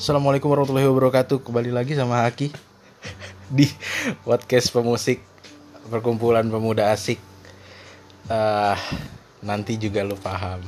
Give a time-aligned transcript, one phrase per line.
[0.00, 1.44] Assalamualaikum warahmatullahi wabarakatuh.
[1.44, 2.48] Kembali lagi sama Haki
[3.60, 3.68] di
[4.24, 5.20] podcast pemusik
[5.92, 7.20] perkumpulan pemuda asik.
[8.32, 8.76] Eh,
[9.44, 10.64] nanti juga lu paham.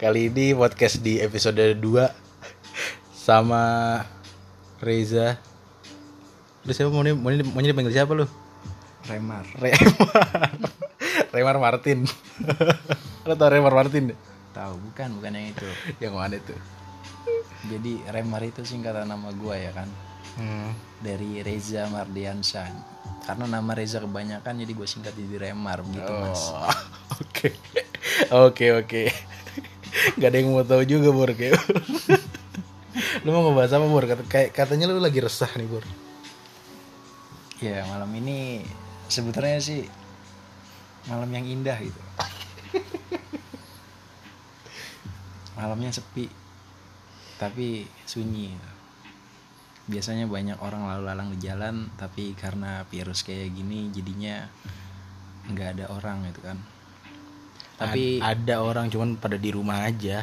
[0.00, 1.84] Kali ini podcast di episode 2
[3.12, 3.60] sama
[4.80, 5.36] Reza.
[6.64, 8.24] Lu siapa mau mau mau dipanggil siapa lu?
[9.04, 9.44] Remar.
[9.60, 10.48] Remar.
[11.36, 12.08] Remar Martin.
[13.28, 14.16] Lu tau Remar Martin?
[14.56, 15.68] Tahu bukan bukan yang itu.
[16.00, 16.56] Yang mana itu?
[17.68, 19.88] Jadi Remar itu singkatan nama gua ya kan.
[20.40, 20.72] Hmm.
[21.04, 23.00] Dari Reza Mardiansyah.
[23.26, 26.48] Karena nama Reza kebanyakan jadi gue singkat jadi Remar mas.
[26.48, 26.72] Oh,
[27.20, 27.52] Oke.
[28.32, 29.02] Oke, oke.
[30.20, 31.30] Gak ada yang mau tahu juga, Bor.
[31.36, 31.60] Kayak.
[33.24, 34.04] lu mau ngebahas apa, Bor?
[34.08, 35.84] Kata, kayak katanya lu lagi resah nih, Bor.
[37.60, 38.64] Ya malam ini
[39.12, 39.84] sebetulnya sih
[41.12, 42.00] malam yang indah gitu.
[45.60, 46.39] Malamnya sepi
[47.40, 48.52] tapi sunyi.
[49.88, 54.44] Biasanya banyak orang lalu lalang di jalan tapi karena virus kayak gini jadinya
[55.48, 56.60] nggak ada orang gitu kan.
[57.80, 60.20] Tapi Ad- ada orang cuman pada di rumah aja.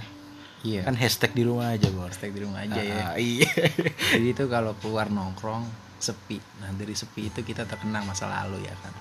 [0.61, 2.13] iya Kan hashtag di rumah aja, Bor.
[2.13, 2.95] stay di rumah aja ya.
[3.11, 3.49] Ah, iya.
[4.13, 5.65] Jadi itu kalau keluar nongkrong
[5.97, 6.37] sepi.
[6.61, 8.93] Nah dari sepi itu kita terkenang masa lalu ya kan.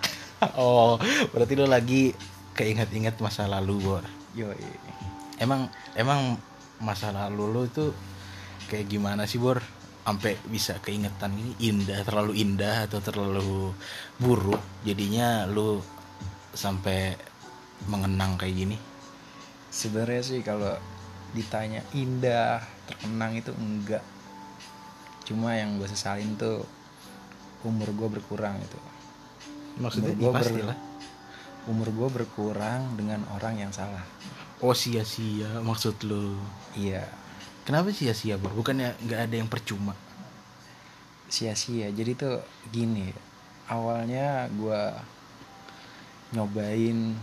[0.57, 0.97] oh,
[1.37, 2.17] berarti lu lagi
[2.57, 4.05] keinget-inget masa lalu, Bor.
[4.33, 4.51] Yo
[5.37, 6.41] Emang emang
[6.79, 7.85] masa lalu lu itu
[8.69, 9.61] kayak gimana sih, Bor?
[10.07, 13.75] Sampai bisa keingetan ini indah, terlalu indah atau terlalu
[14.17, 14.63] buruk.
[14.87, 15.83] Jadinya lu
[16.55, 17.17] sampai
[17.87, 18.79] mengenang kayak gini.
[19.69, 20.73] sebenarnya sih kalau
[21.37, 24.01] ditanya indah terkenang itu enggak.
[25.27, 26.65] Cuma yang gue sesalin tuh
[27.61, 28.79] umur gue berkurang itu.
[29.77, 30.77] Maksudnya Umur ya, gua ber- pastilah.
[31.67, 34.07] Umur gue berkurang dengan orang yang salah.
[34.65, 36.37] Oh sia-sia maksud lu.
[36.77, 37.05] Iya
[37.67, 38.55] Kenapa sia-sia, Bor?
[38.55, 39.93] Bukannya nggak ada yang percuma?
[41.27, 41.91] sia-sia.
[41.91, 42.39] Jadi tuh
[42.71, 43.11] gini.
[43.67, 44.83] Awalnya gue
[46.31, 47.19] nyobain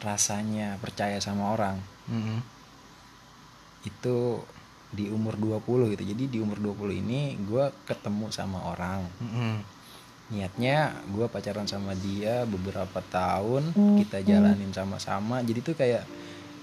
[0.00, 1.76] rasanya percaya sama orang.
[2.08, 2.40] Mm-mm.
[3.84, 4.40] itu
[4.92, 9.60] di umur 20 gitu jadi di umur 20 ini gue ketemu sama orang Mm-mm.
[10.34, 13.70] Niatnya gue pacaran sama dia beberapa tahun
[14.02, 15.40] kita jalanin sama-sama.
[15.46, 16.02] Jadi tuh kayak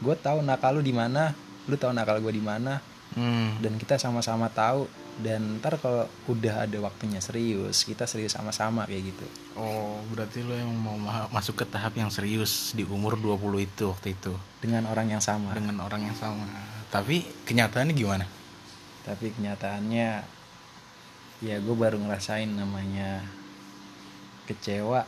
[0.03, 1.31] gue tahu nakal lu di mana
[1.71, 2.83] lu tahu nakal gue di mana.
[3.11, 3.59] Mm.
[3.59, 4.87] dan kita sama-sama tahu.
[5.19, 9.27] Dan ntar kalau udah ada waktunya serius kita serius sama-sama kayak gitu.
[9.59, 13.91] Oh, berarti lo yang mau ma- masuk ke tahap yang serius di umur 20 itu
[13.91, 14.31] waktu itu?
[14.63, 15.51] Dengan orang yang sama.
[15.51, 16.47] Dengan orang yang sama.
[16.87, 18.23] Tapi kenyataannya gimana?
[19.01, 20.09] tapi kenyataannya
[21.41, 23.25] ya gue baru ngerasain namanya
[24.49, 25.05] kecewa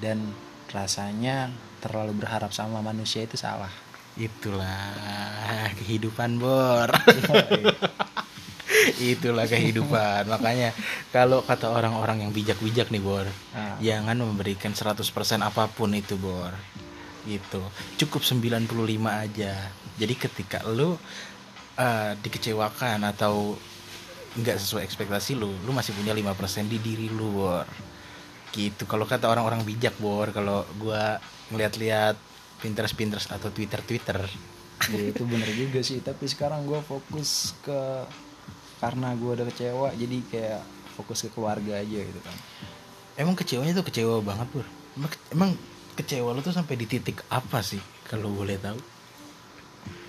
[0.00, 0.32] dan
[0.70, 3.70] rasanya terlalu berharap sama manusia itu salah
[4.18, 6.90] Itulah kehidupan, Bor.
[9.12, 10.26] Itulah kehidupan.
[10.26, 10.74] Makanya
[11.14, 15.00] kalau kata orang-orang yang bijak-bijak nih, Bor, Nah, jangan memberikan 100%
[15.40, 16.52] apa pun itu, Bor.
[17.24, 17.62] Gitu.
[18.02, 18.66] Cukup 95
[19.08, 19.54] aja.
[19.96, 21.00] Jadi ketika lu
[21.78, 23.54] eh, dikecewakan atau
[24.38, 27.66] nggak sesuai ekspektasi lu, lu masih punya 5% di diri lu, Bor.
[28.50, 28.86] Gitu.
[28.86, 31.18] Kalau kata orang-orang bijak, Bor, kalau gua
[31.50, 32.14] ngeliat-liat
[32.62, 34.20] Pinterest-Pinterest atau Twitter-Twitter,
[34.88, 38.08] ya itu bener juga sih tapi sekarang gue fokus ke
[38.80, 40.62] karena gue udah kecewa jadi kayak
[40.96, 42.36] fokus ke keluarga aja gitu kan
[43.20, 44.64] Emang kecewanya tuh kecewa banget, Bur.
[44.96, 45.50] Emang, emang
[45.92, 48.80] kecewa lu tuh sampai di titik apa sih kalau boleh tahu?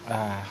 [0.07, 0.43] ah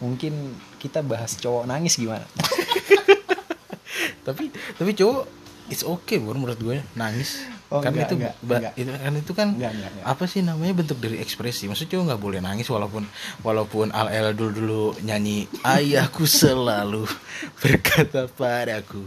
[0.00, 2.24] mungkin kita bahas cowok nangis gimana
[4.26, 5.38] tapi tapi cowok
[5.70, 7.46] it's okay, Bur, menurut gue nangis.
[7.70, 8.74] Oh, kan enggak, itu enggak, ba- enggak.
[8.74, 10.04] itu kan itu kan Enggak, enggak, enggak.
[10.10, 11.70] apa sih namanya bentuk dari ekspresi.
[11.70, 13.06] Maksudnya cowok nggak boleh nangis walaupun
[13.46, 17.06] walaupun Al El dulu dulu nyanyi ayahku selalu
[17.62, 19.06] berkata padaku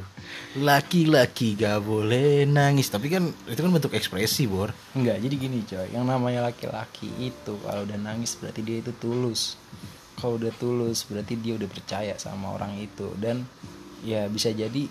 [0.55, 2.87] laki-laki gak boleh nangis.
[2.87, 4.71] Tapi kan itu kan bentuk ekspresi, Bor.
[4.95, 9.59] Enggak, jadi gini coy, yang namanya laki-laki itu kalau udah nangis berarti dia itu tulus.
[10.23, 13.43] Kalau udah tulus berarti dia udah percaya sama orang itu dan
[14.07, 14.87] ya bisa jadi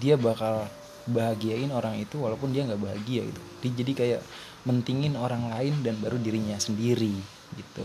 [0.00, 0.64] dia bakal
[1.04, 3.40] bahagiain orang itu walaupun dia nggak bahagia gitu.
[3.60, 4.20] Dia jadi kayak
[4.64, 7.12] mentingin orang lain dan baru dirinya sendiri
[7.52, 7.84] gitu.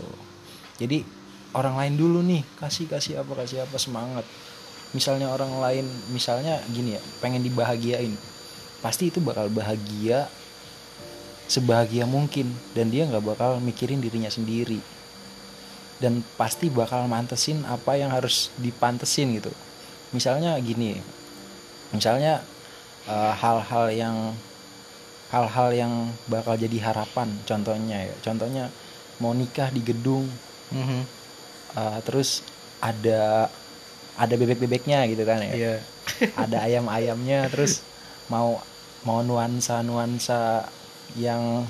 [0.80, 1.04] Jadi
[1.52, 4.24] orang lain dulu nih kasih kasih apa kasih apa semangat.
[4.96, 8.16] Misalnya orang lain misalnya gini ya pengen dibahagiain
[8.80, 10.24] pasti itu bakal bahagia
[11.52, 14.95] sebahagia mungkin dan dia nggak bakal mikirin dirinya sendiri
[15.96, 19.52] dan pasti bakal mantesin apa yang harus dipantesin gitu
[20.12, 21.00] misalnya gini
[21.90, 22.44] misalnya
[23.08, 24.16] eh, hal-hal yang
[25.30, 25.92] hal-hal yang
[26.30, 28.70] bakal jadi harapan contohnya ya contohnya
[29.18, 30.26] mau nikah di gedung
[30.66, 31.06] Mhm.
[31.78, 32.42] Uh, terus
[32.82, 33.46] ada
[34.18, 35.74] ada bebek-bebeknya gitu kan ya Iya.
[36.42, 37.86] ada ayam-ayamnya terus
[38.26, 38.58] mau
[39.06, 40.66] mau nuansa-nuansa
[41.14, 41.68] yang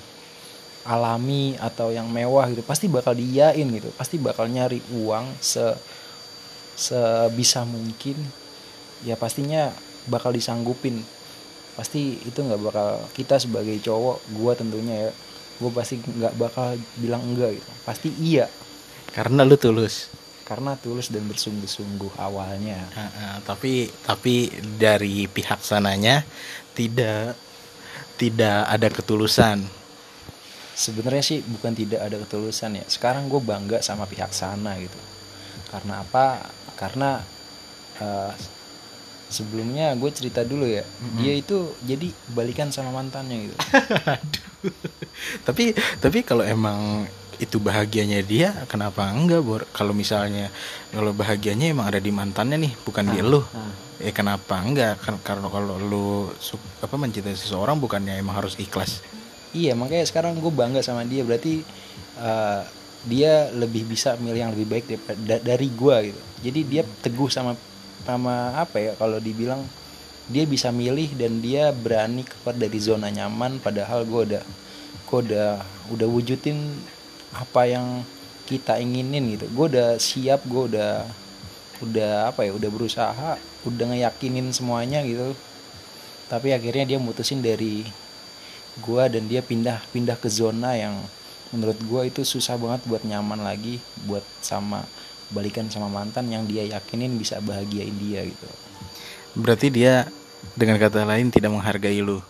[0.86, 3.90] alami atau yang mewah gitu pasti bakal diiyain gitu.
[3.98, 5.74] Pasti bakal nyari uang se
[6.78, 8.16] sebisa mungkin.
[9.02, 9.74] Ya pastinya
[10.06, 11.02] bakal disanggupin.
[11.76, 15.12] Pasti itu nggak bakal kita sebagai cowok gua tentunya ya
[15.56, 17.70] gue pasti nggak bakal bilang enggak gitu.
[17.84, 18.46] Pasti iya.
[19.12, 20.12] Karena lu tulus.
[20.46, 22.78] karena tulus dan bersungguh-sungguh awalnya.
[22.94, 24.46] Ah, ah, tapi tapi
[24.78, 26.22] dari pihak sananya
[26.70, 27.34] tidak
[28.14, 29.66] tidak ada ketulusan.
[30.76, 32.84] Sebenarnya sih bukan tidak ada ketulusan ya.
[32.86, 35.00] Sekarang gue bangga sama pihak sana gitu.
[35.72, 36.44] Karena apa?
[36.76, 37.24] Karena
[37.96, 38.32] eh,
[39.26, 40.84] sebelumnya gue cerita dulu ya.
[41.16, 43.56] Dia itu jadi balikan sama mantannya gitu.
[45.48, 47.06] Tapi tapi kalau emang
[47.36, 49.62] itu bahagianya dia kenapa enggak bor?
[49.72, 50.48] Kalau misalnya
[50.88, 53.40] kalau bahagianya emang ada di mantannya nih bukan di lu.
[53.44, 55.00] Nah, eh kenapa enggak?
[55.00, 56.06] Kan karena kalau lu
[56.36, 59.00] su- apa mencintai seseorang bukannya emang harus ikhlas
[59.56, 61.24] iya makanya sekarang gue bangga sama dia.
[61.24, 61.64] Berarti
[62.20, 62.60] eh,
[63.06, 66.20] dia lebih bisa milih yang lebih baik daripada- da- dari gue gitu.
[66.44, 67.56] Jadi dia teguh sama
[68.04, 69.64] sama apa ya kalau dibilang
[70.26, 74.42] dia bisa milih dan dia berani keluar dari zona nyaman padahal gue udah
[75.06, 75.50] gue udah
[75.94, 76.58] udah wujudin
[77.34, 78.02] apa yang
[78.50, 79.46] kita inginin gitu.
[79.54, 81.06] Gue udah siap gue udah
[81.84, 83.32] udah apa ya udah berusaha
[83.66, 85.34] udah ngeyakinin semuanya gitu.
[86.26, 87.86] Tapi akhirnya dia mutusin dari
[88.84, 90.96] gua dan dia pindah pindah ke zona yang
[91.54, 94.84] menurut gua itu susah banget buat nyaman lagi buat sama
[95.30, 98.48] balikan sama mantan yang dia yakinin bisa bahagiain dia gitu.
[99.36, 100.06] Berarti dia
[100.54, 102.22] dengan kata lain tidak menghargai lu?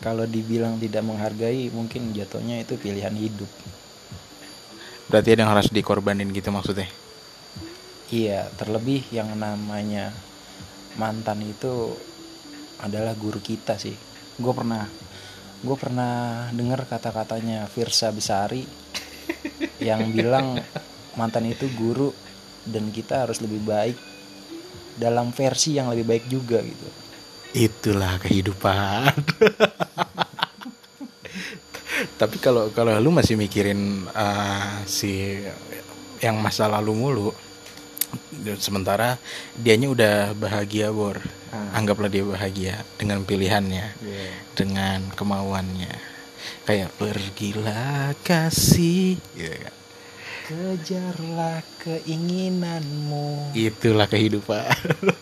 [0.00, 3.50] Kalau dibilang tidak menghargai mungkin jatuhnya itu pilihan hidup.
[5.12, 6.88] Berarti ada yang harus dikorbanin gitu maksudnya?
[8.08, 10.10] Iya terlebih yang namanya
[10.96, 11.94] mantan itu
[12.80, 13.94] adalah guru kita sih.
[14.40, 14.88] Gue pernah
[15.60, 18.64] gue pernah dengar kata-katanya Firsa Besari
[19.88, 20.56] yang bilang
[21.20, 22.12] mantan itu guru
[22.64, 23.96] dan kita harus lebih baik
[24.96, 26.88] dalam versi yang lebih baik juga gitu.
[27.56, 29.12] Itulah kehidupan.
[32.20, 35.40] Tapi kalau kalau lu masih mikirin uh, si
[36.20, 37.32] yang masa lalu mulu
[38.56, 39.16] sementara
[39.54, 41.18] dianya udah bahagia bor
[41.50, 41.74] Ah.
[41.74, 44.30] anggaplah dia bahagia dengan pilihannya Iya.
[44.54, 45.90] dengan kemauannya
[46.62, 49.74] kayak pergilah kasih Gitu kan.
[50.46, 54.70] kejarlah keinginanmu itulah kehidupan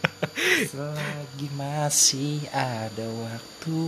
[0.71, 3.81] selagi masih ada waktu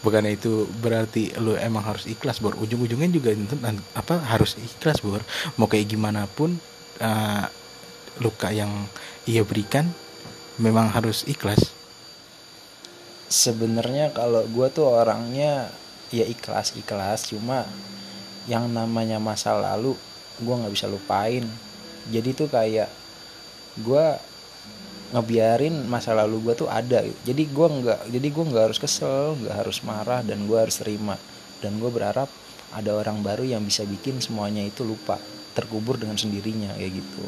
[0.00, 2.56] bukan itu berarti lu emang harus ikhlas bor?
[2.56, 3.36] Ujung-ujungnya juga
[3.96, 5.20] apa harus ikhlas bor.
[5.60, 6.56] Mau kayak gimana pun
[7.00, 7.44] eh,
[8.20, 8.70] luka yang
[9.28, 9.88] ia berikan
[10.60, 11.72] memang harus ikhlas.
[13.30, 15.70] Sebenarnya kalau gue tuh orangnya
[16.10, 17.64] ya ikhlas ikhlas cuma
[18.50, 19.94] yang namanya masa lalu
[20.40, 21.44] gue nggak bisa lupain.
[22.10, 22.88] Jadi tuh kayak
[23.78, 24.06] gue
[25.10, 27.34] ngebiarin masa lalu gue tuh ada gitu.
[27.34, 31.18] jadi gue nggak jadi gue nggak harus kesel nggak harus marah dan gue harus terima.
[31.60, 32.32] Dan gue berharap
[32.72, 35.20] ada orang baru yang bisa bikin semuanya itu lupa
[35.52, 37.24] terkubur dengan sendirinya kayak gitu.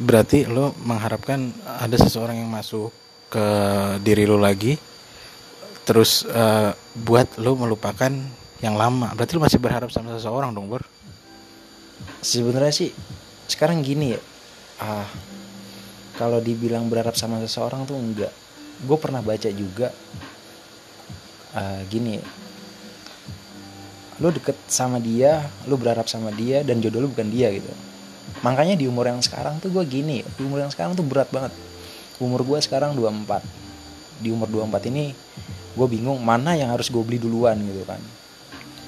[0.00, 2.88] Berarti lo mengharapkan ada seseorang yang masuk
[3.28, 3.46] ke
[4.00, 4.78] diri lo lagi
[5.84, 8.12] terus eh, buat lo melupakan
[8.64, 9.12] yang lama.
[9.12, 10.80] Berarti lo masih berharap sama seseorang dong bor?
[12.24, 12.90] Sebenarnya sih
[13.52, 14.20] sekarang gini ya.
[14.80, 15.04] Ah
[16.16, 18.32] kalau dibilang berharap sama seseorang tuh enggak.
[18.84, 19.92] Gue pernah baca juga
[21.52, 22.20] ah, gini.
[24.16, 27.68] Lo deket sama dia lo berharap sama dia dan jodoh lo bukan dia gitu.
[28.40, 31.52] Makanya di umur yang sekarang tuh gue gini di umur yang sekarang tuh berat banget.
[32.16, 33.44] Umur gue sekarang 24
[34.24, 35.12] di umur 24 ini
[35.76, 38.00] gue bingung mana yang harus gue beli duluan gitu kan.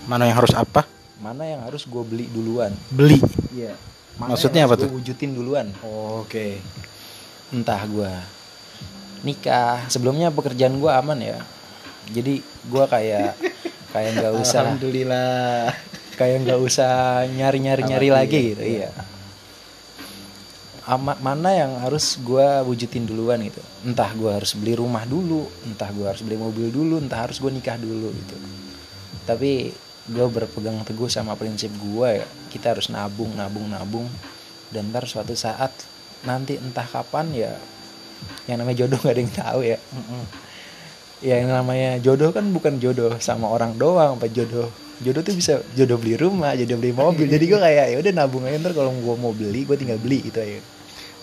[0.08, 0.88] Mana yang harus apa?
[1.20, 2.73] Mana yang harus gue beli duluan?
[2.88, 3.20] Beli?
[3.52, 3.76] Iya.
[4.16, 4.88] Maksudnya apa tuh?
[4.88, 5.68] Wujudin duluan.
[5.85, 6.56] oke
[7.55, 8.12] Entah gue
[9.23, 9.87] nikah.
[9.90, 11.38] Sebelumnya pekerjaan gue aman ya.
[12.09, 13.37] Jadi gue kayak
[13.93, 15.73] kayak nggak usah alhamdulillah
[16.21, 18.62] kayak nggak usah nyari nyari nyari lagi gitu.
[18.64, 18.88] iya.
[18.88, 18.90] Iya.
[20.88, 23.61] Ama, mana yang harus gue wujudin duluan gitu.
[23.85, 27.52] Entah gue harus beli rumah dulu, entah gue harus beli mobil dulu, entah harus gue
[27.52, 28.37] nikah dulu gitu.
[29.28, 29.69] Tapi
[30.09, 34.09] gue berpegang teguh sama prinsip gue ya kita harus nabung nabung nabung
[34.73, 35.69] dan ntar suatu saat
[36.22, 37.52] nanti entah kapan ya
[38.50, 39.78] yang namanya jodoh gak ada yang tahu ya
[41.18, 45.62] ya yang namanya jodoh kan bukan jodoh sama orang doang apa jodoh jodoh tuh bisa
[45.75, 48.90] jodoh beli rumah jodoh beli mobil jadi gue kayak ya udah nabung aja ntar kalau
[48.94, 50.60] gue mau beli gue tinggal beli gitu aja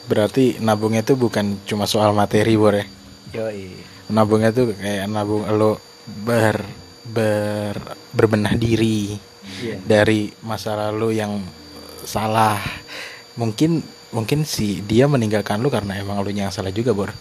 [0.06, 2.86] Berarti nabungnya itu bukan cuma soal materi, Bor ya.
[3.34, 3.74] yoi
[4.14, 6.62] Nabungnya tuh kayak nabung lo ber
[7.02, 7.74] ber
[8.14, 9.78] berbenah diri Iya.
[9.82, 11.42] dari masa lalu yang
[12.06, 12.58] salah.
[13.38, 13.82] Mungkin
[14.16, 17.12] mungkin si dia meninggalkan lu karena emang lu yang salah juga, Bor.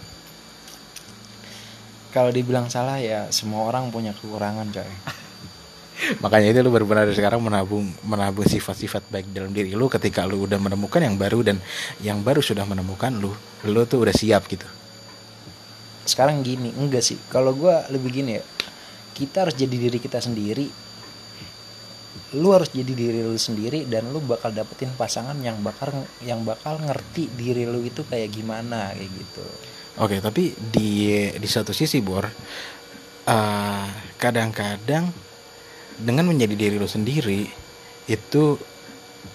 [2.15, 4.87] kalau dibilang salah ya semua orang punya kekurangan coy
[6.23, 10.43] Makanya itu lu benar-benar dari sekarang menabung menabung sifat-sifat baik dalam diri lu ketika lu
[10.43, 11.57] udah menemukan yang baru dan
[12.03, 13.31] yang baru sudah menemukan lu,
[13.67, 14.67] lu tuh udah siap gitu.
[16.05, 18.43] sekarang gini enggak sih kalau gue lebih gini ya
[19.17, 20.69] kita harus jadi diri kita sendiri
[22.33, 25.93] lu harus jadi diri lu sendiri dan lu bakal dapetin pasangan yang bakal
[26.25, 29.45] yang bakal ngerti diri lu itu kayak gimana kayak gitu.
[30.01, 35.07] Oke, tapi di di satu sisi Bor, eh, kadang-kadang
[36.01, 37.47] dengan menjadi diri lu sendiri
[38.09, 38.43] itu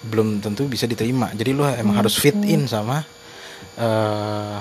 [0.05, 1.31] belum tentu bisa diterima.
[1.31, 3.01] Jadi lu emang harus fit in sama
[3.79, 4.59] eh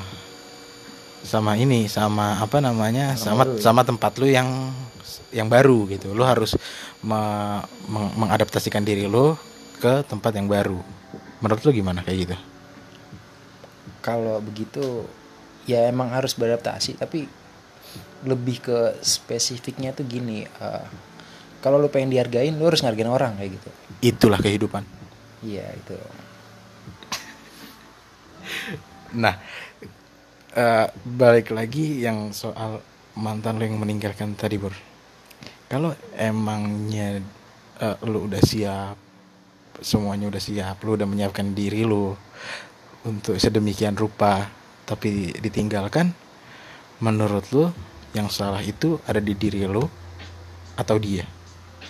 [1.20, 4.72] sama ini, sama apa namanya, sama sama tempat lu yang
[5.30, 6.10] yang baru gitu.
[6.10, 6.54] Lu harus
[7.00, 9.34] me- meng- mengadaptasikan diri lu
[9.78, 10.78] ke tempat yang baru.
[11.40, 12.36] Menurut lu gimana kayak gitu?
[14.00, 15.04] kalau begitu
[15.68, 17.28] ya emang harus beradaptasi tapi
[18.24, 20.84] lebih ke spesifiknya tuh gini eh,
[21.60, 23.68] kalau lu pengen dihargain lu harus ngargain orang kayak gitu
[24.00, 24.88] Itulah kehidupan.
[25.44, 25.92] iya itu
[29.10, 29.36] Nah,
[30.54, 32.80] eh, balik lagi yang soal
[33.18, 34.72] mantan lo yang meninggalkan tadi, Bor.
[35.70, 37.22] Kalau emangnya
[37.78, 38.98] eh, lu udah siap,
[39.78, 42.10] semuanya udah siap, lu udah menyiapkan diri lu
[43.06, 44.50] untuk sedemikian rupa,
[44.82, 46.10] tapi ditinggalkan,
[46.98, 47.70] menurut lu
[48.10, 49.86] yang salah itu ada di diri lu
[50.74, 51.22] atau dia?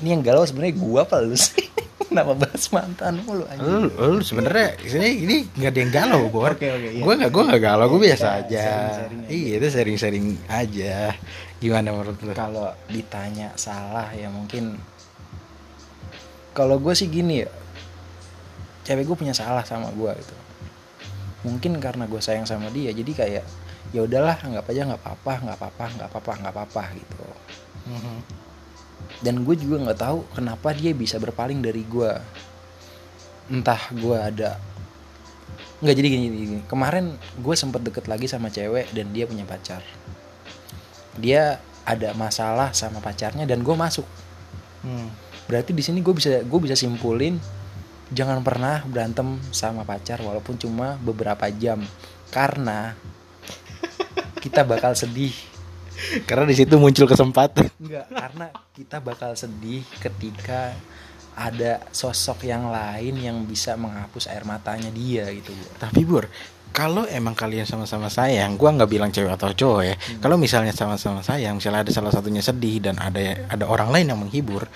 [0.01, 1.70] ini yang galau sebenarnya gua apa lu sih
[2.11, 6.53] kenapa bahas mantan mulu anjing Lu, lu sebenarnya ini ini nggak ada yang galau, Bor.
[6.53, 7.03] Oke, oke, iya.
[7.07, 8.61] Gue nggak gue nggak galau, gue biasa aja.
[8.91, 9.07] aja.
[9.31, 11.15] Iya, itu sharing-sharing aja.
[11.63, 12.35] Gimana menurut lu?
[12.35, 14.75] kalau ditanya salah ya mungkin
[16.51, 17.51] kalau gue sih gini ya
[18.83, 20.35] cewek gue punya salah sama gue gitu
[21.47, 23.45] mungkin karena gue sayang sama dia jadi kayak
[23.93, 24.37] ya udahlah
[24.67, 27.25] aja nggak apa-apa nggak apa-apa nggak apa-apa nggak apa-apa gitu
[27.81, 28.19] Mhm.
[29.21, 32.11] Dan gue juga nggak tahu kenapa dia bisa berpaling dari gue
[33.51, 34.57] entah gue ada
[35.81, 36.63] nggak jadi gini, gini, gini.
[36.69, 39.81] kemarin gue sempet deket lagi sama cewek dan dia punya pacar.
[41.17, 41.57] Dia
[41.89, 44.05] ada masalah sama pacarnya dan gue masuk.
[44.81, 45.13] Hmm.
[45.45, 47.37] berarti di sini gue bisa gue bisa simpulin
[48.09, 51.81] jangan pernah berantem sama pacar walaupun cuma beberapa jam.
[52.29, 52.95] Karena
[54.45, 55.33] kita bakal sedih
[56.29, 57.69] Karena di situ muncul kesempatan.
[57.81, 60.75] Enggak, karena kita bakal sedih ketika
[61.37, 65.55] ada sosok yang lain yang bisa menghapus air matanya dia gitu.
[65.79, 66.29] Tapi Bur,
[66.71, 69.95] kalau emang kalian sama-sama sayang, gua nggak bilang cewek atau cowok ya.
[70.23, 74.21] Kalau misalnya sama-sama sayang, misalnya ada salah satunya sedih dan ada ada orang lain yang
[74.21, 74.69] menghibur,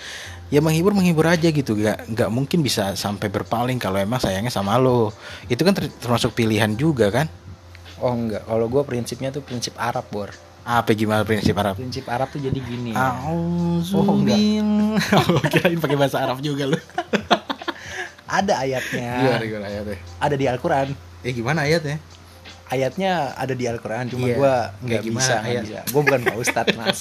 [0.51, 1.77] ya menghibur menghibur aja gitu.
[1.79, 5.15] Gak nggak mungkin bisa sampai berpaling kalau emang sayangnya sama lo.
[5.47, 7.27] Itu kan ter- termasuk pilihan juga kan?
[8.03, 10.35] Oh enggak, kalau gue prinsipnya tuh prinsip Arab Bor.
[10.65, 11.77] Apa gimana prinsip Arab?
[11.77, 12.97] Prinsip Arab tuh jadi gini.
[12.97, 13.21] Ya.
[13.29, 13.85] Oh,
[14.17, 14.41] enggak.
[15.29, 16.79] Oh, kirain pakai bahasa Arab juga lu.
[18.41, 19.13] Ada ayatnya.
[19.21, 19.99] Gimana gimana ayatnya?
[20.19, 20.89] Ada di Al-Quran.
[21.21, 21.97] Eh gimana ayatnya?
[22.65, 25.63] Ayatnya ada di Al-Quran, cuma gue Kayak nggak bisa, ayat?
[25.69, 25.81] bisa.
[25.93, 27.01] Gue bukan Pak Ustadz mas.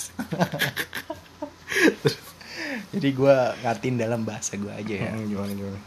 [2.93, 5.11] jadi gue ngatin dalam bahasa gue aja ya.
[5.15, 5.79] Hmm, gimana gimana?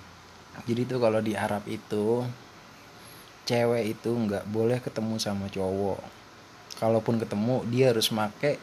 [0.65, 2.25] Jadi tuh kalau di Arab itu
[3.47, 6.01] cewek itu nggak boleh ketemu sama cowok.
[6.77, 8.61] Kalaupun ketemu dia harus make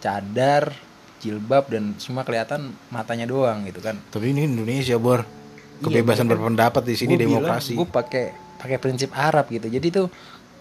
[0.00, 0.72] cadar,
[1.20, 4.00] jilbab dan semua kelihatan matanya doang gitu kan.
[4.08, 5.24] Tapi ini Indonesia, Bor.
[5.80, 7.72] Kebebasan makanya berpendapat di sini demokrasi.
[7.72, 9.68] Gue pakai pakai prinsip Arab gitu.
[9.68, 10.08] Jadi tuh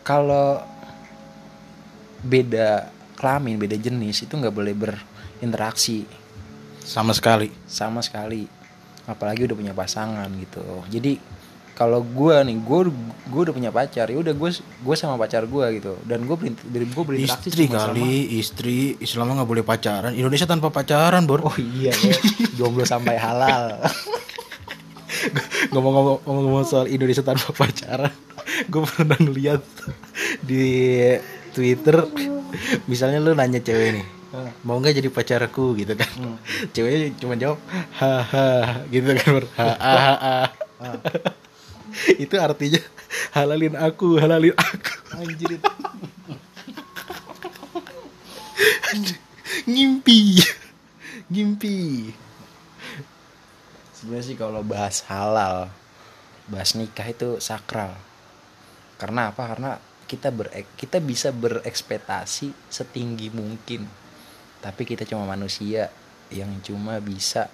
[0.04, 0.64] kalau
[2.24, 2.88] beda
[3.20, 6.08] kelamin, beda jenis itu nggak boleh berinteraksi
[6.80, 7.52] Sama sekali.
[7.68, 8.60] sama sekali
[9.10, 11.18] apalagi udah punya pasangan gitu jadi
[11.80, 12.80] kalau gue nih gue
[13.26, 16.84] gue udah punya pacar ya udah gue gue sama pacar gue gitu dan gue dari
[16.84, 20.12] gue berinteraksi Istri sama- kali, istri Islam nggak boleh pacaran.
[20.12, 21.40] Indonesia tanpa pacaran, Bor.
[21.42, 22.16] oh iya ya.
[22.54, 23.80] jomblo sampai halal
[25.72, 28.12] Ngomong-ngomong ngomong soal Indonesia tanpa pacaran,
[28.66, 29.62] gue pernah ngeliat
[30.42, 30.66] di
[31.52, 32.08] Twitter,
[32.86, 34.06] misalnya lu nanya cewek nih,
[34.64, 36.08] mau nggak jadi pacarku gitu kan?
[36.72, 37.60] Ceweknya cuma jawab,
[37.96, 39.46] haha, gitu kan, Bor.
[39.56, 40.34] ha ha ha,
[40.80, 41.39] ha.
[42.24, 42.82] Itu artinya
[43.34, 44.94] halalin aku, halalin aku.
[45.18, 45.60] anjir.
[49.70, 50.42] Ngimpi.
[51.30, 51.78] Ngimpi.
[53.94, 55.70] Sebenarnya sih kalau bahas halal
[56.50, 57.94] bahas nikah itu sakral.
[58.98, 59.46] Karena apa?
[59.46, 59.72] Karena
[60.10, 63.86] kita ber kita bisa berekspektasi setinggi mungkin.
[64.60, 65.94] Tapi kita cuma manusia
[66.34, 67.48] yang cuma bisa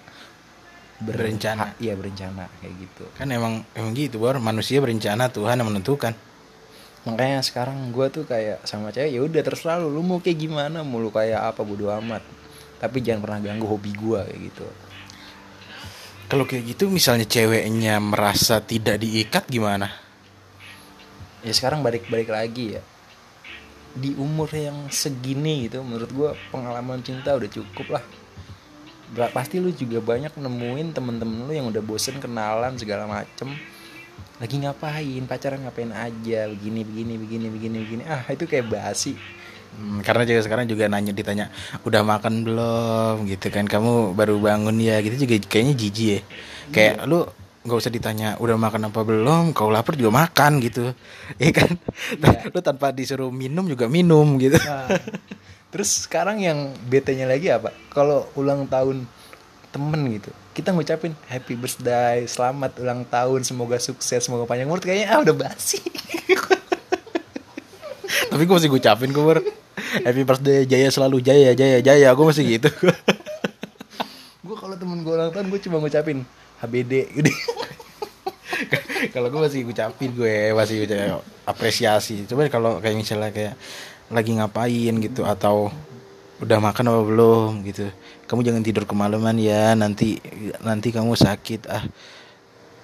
[1.06, 1.78] Berencana.
[1.78, 3.04] iya berencana kayak gitu.
[3.14, 4.42] Kan emang emang gitu bor.
[4.42, 6.18] Manusia berencana Tuhan yang menentukan.
[7.06, 9.94] Makanya sekarang gua tuh kayak sama cewek ya udah terserah lu.
[9.94, 10.82] Lu mau kayak gimana?
[10.82, 11.62] Mau lu kayak apa?
[11.62, 12.26] Bodo amat.
[12.82, 14.66] Tapi jangan pernah ganggu hobi gua kayak gitu.
[16.26, 19.94] Kalau kayak gitu misalnya ceweknya merasa tidak diikat gimana?
[21.46, 22.82] Ya sekarang balik-balik lagi ya.
[23.96, 28.04] Di umur yang segini gitu menurut gua pengalaman cinta udah cukup lah
[29.32, 33.54] pasti lu juga banyak nemuin temen-temen lu yang udah bosen kenalan segala macem.
[34.36, 35.24] Lagi ngapain?
[35.30, 36.50] Pacaran ngapain aja?
[36.52, 38.04] Begini begini begini begini begini.
[38.04, 39.16] Ah itu kayak basi.
[39.76, 41.52] Hmm, karena juga sekarang juga nanya ditanya
[41.88, 43.16] udah makan belum?
[43.32, 43.64] Gitu kan.
[43.68, 45.00] Kamu baru bangun ya?
[45.00, 46.20] Gitu juga kayaknya jijik ya.
[46.76, 47.24] Kayak lu
[47.66, 49.44] nggak usah ditanya udah makan apa belum?
[49.56, 50.92] Kau lapar juga makan gitu.
[51.42, 51.72] Ya kan?
[52.52, 54.60] Lu tanpa disuruh minum juga minum gitu.
[54.60, 54.92] Nah,
[55.76, 57.76] terus sekarang yang BT-nya lagi apa?
[57.92, 59.04] Kalau ulang tahun
[59.76, 64.80] temen gitu, kita ngucapin happy birthday, selamat ulang tahun, semoga sukses, semoga panjang umur.
[64.80, 65.84] Kayaknya ah udah basi.
[68.36, 69.40] tapi gue masih ngucapin gue Bor.
[70.04, 72.70] happy birthday jaya selalu jaya jaya jaya gue masih gitu
[74.46, 76.28] gue kalau temen gue ulang tahun gue cuma ngucapin
[76.60, 77.32] HBD gitu.
[79.16, 81.16] kalau gue masih ngucapin gue masih ngucapin
[81.48, 83.56] apresiasi coba kalau kayak misalnya kayak
[84.08, 85.74] lagi ngapain gitu atau
[86.36, 87.88] udah makan apa belum gitu
[88.28, 90.20] kamu jangan tidur kemalaman ya nanti
[90.60, 91.84] nanti kamu sakit ah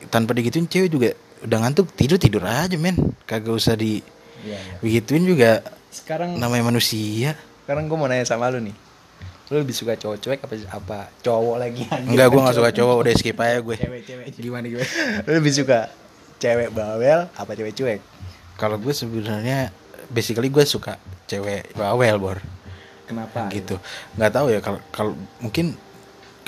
[0.07, 1.09] tanpa digituin cewek juga
[1.41, 4.01] udah ngantuk tidur tidur aja men kagak usah di
[4.41, 4.73] Iya, iya.
[4.81, 5.61] begituin juga
[5.93, 8.73] Sekarang namanya manusia sekarang gue mau nanya sama lu nih.
[9.53, 11.85] Lu lebih suka cowok cuek apa apa cowok lagi?
[12.09, 14.25] enggak gue nggak suka cowok udah skip aja gue Cewek, cewek.
[14.33, 14.87] gimana gimana
[15.29, 15.93] Lu lebih suka
[16.41, 18.01] cewek bawel apa cewek cuek?
[18.57, 19.69] kalau gue sebenarnya
[20.11, 22.37] basically gue suka cewek bawel bor.
[23.07, 23.51] Kenapa?
[23.51, 23.75] gitu.
[24.15, 25.75] Nggak tahu ya kalau kalau mungkin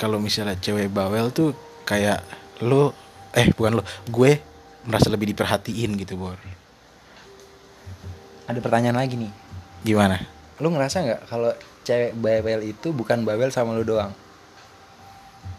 [0.00, 1.52] kalau misalnya cewek bawel tuh
[1.84, 2.24] kayak
[2.64, 2.96] lo
[3.36, 4.40] eh bukan lo gue
[4.84, 6.36] merasa lebih diperhatiin gitu bor.
[8.44, 9.32] Ada pertanyaan lagi nih.
[9.84, 10.16] gimana?
[10.60, 11.52] Lu ngerasa nggak kalau
[11.84, 14.23] cewek bawel itu bukan bawel sama lu doang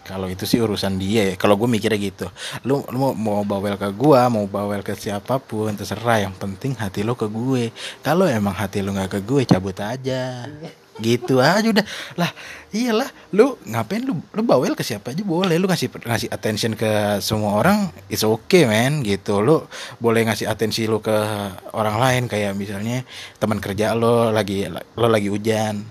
[0.05, 1.35] kalau itu sih urusan dia ya.
[1.35, 2.29] Kalau gue mikirnya gitu.
[2.61, 6.29] Lu, lu mau, mau bawel ke gue mau bawel ke siapa pun terserah.
[6.29, 7.73] Yang penting hati lo ke gue.
[8.05, 10.45] Kalau emang hati lo nggak ke gue cabut aja.
[11.01, 11.85] Gitu aja udah.
[12.21, 12.29] Lah
[12.69, 13.09] iyalah.
[13.33, 15.57] Lu ngapain lu lu bawel ke siapa aja boleh.
[15.57, 19.01] Lu ngasih ngasih attention ke semua orang it's okay man.
[19.01, 19.41] Gitu.
[19.41, 19.65] Lu
[19.97, 21.17] boleh ngasih atensi lu ke
[21.73, 22.23] orang lain.
[22.29, 23.01] Kayak misalnya
[23.41, 25.81] teman kerja lo lagi lo lagi hujan.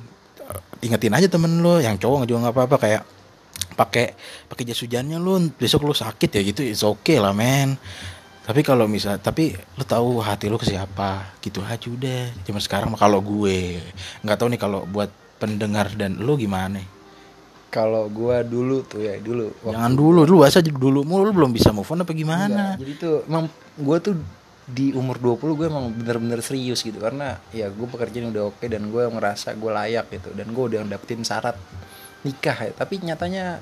[0.87, 1.83] Ingetin aja temen lo.
[1.83, 2.79] Yang cowok juga nggak apa-apa.
[2.79, 3.03] Kayak
[3.75, 4.15] pakai
[4.47, 6.43] pakai jas hujannya lu besok lu sakit ya?
[6.47, 7.77] Gitu it's okay lah men
[8.45, 11.37] tapi kalau misal tapi lu tahu hati lu ke siapa?
[11.41, 12.29] Gitu aja udah.
[12.45, 13.81] Cuma sekarang kalau gue
[14.21, 15.09] nggak tahu nih kalau buat
[15.41, 16.95] pendengar dan lu gimana
[17.75, 19.51] kalau gua dulu tuh ya dulu.
[19.67, 22.79] Waktu- jangan dulu lu bahasa dulu mulu lu belum bisa move on apa gimana?
[22.79, 23.45] Enggak, jadi tuh emang
[23.83, 24.15] gua tuh
[24.65, 26.97] di umur 20 gue emang bener-bener serius gitu.
[26.97, 30.31] Karena ya gue pekerjaan udah oke dan gue ngerasa gue layak gitu.
[30.33, 31.59] Dan gue udah dapetin syarat
[32.25, 33.61] nikah ya tapi nyatanya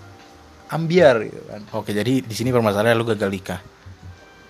[0.68, 1.60] ambiar gitu kan.
[1.74, 3.60] Oke jadi di sini permasalahan lu gagal nikah?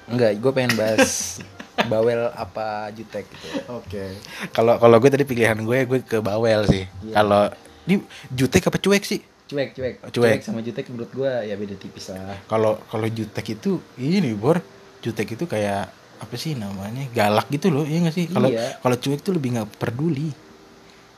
[0.07, 1.41] Enggak gue pengen bahas
[1.93, 3.49] bawel apa jutek gitu.
[3.73, 4.15] Oke.
[4.53, 6.85] Kalau kalau gue tadi pilihan gue gue ke bawel sih.
[7.03, 7.15] Iya.
[7.17, 7.43] kalau
[7.83, 7.95] ini
[8.31, 9.21] jutek apa cuek sih?
[9.49, 9.95] Cuek cuek.
[10.13, 10.39] Cuek.
[10.45, 12.39] sama jutek menurut gue ya beda tipis lah.
[12.47, 14.61] Kalau kalau jutek itu ini bor
[15.03, 15.91] jutek itu kayak
[16.23, 18.31] apa sih namanya galak gitu loh iya gak sih?
[18.31, 18.79] Kalau Iya.
[18.79, 20.31] kalau cuek tuh lebih nggak peduli.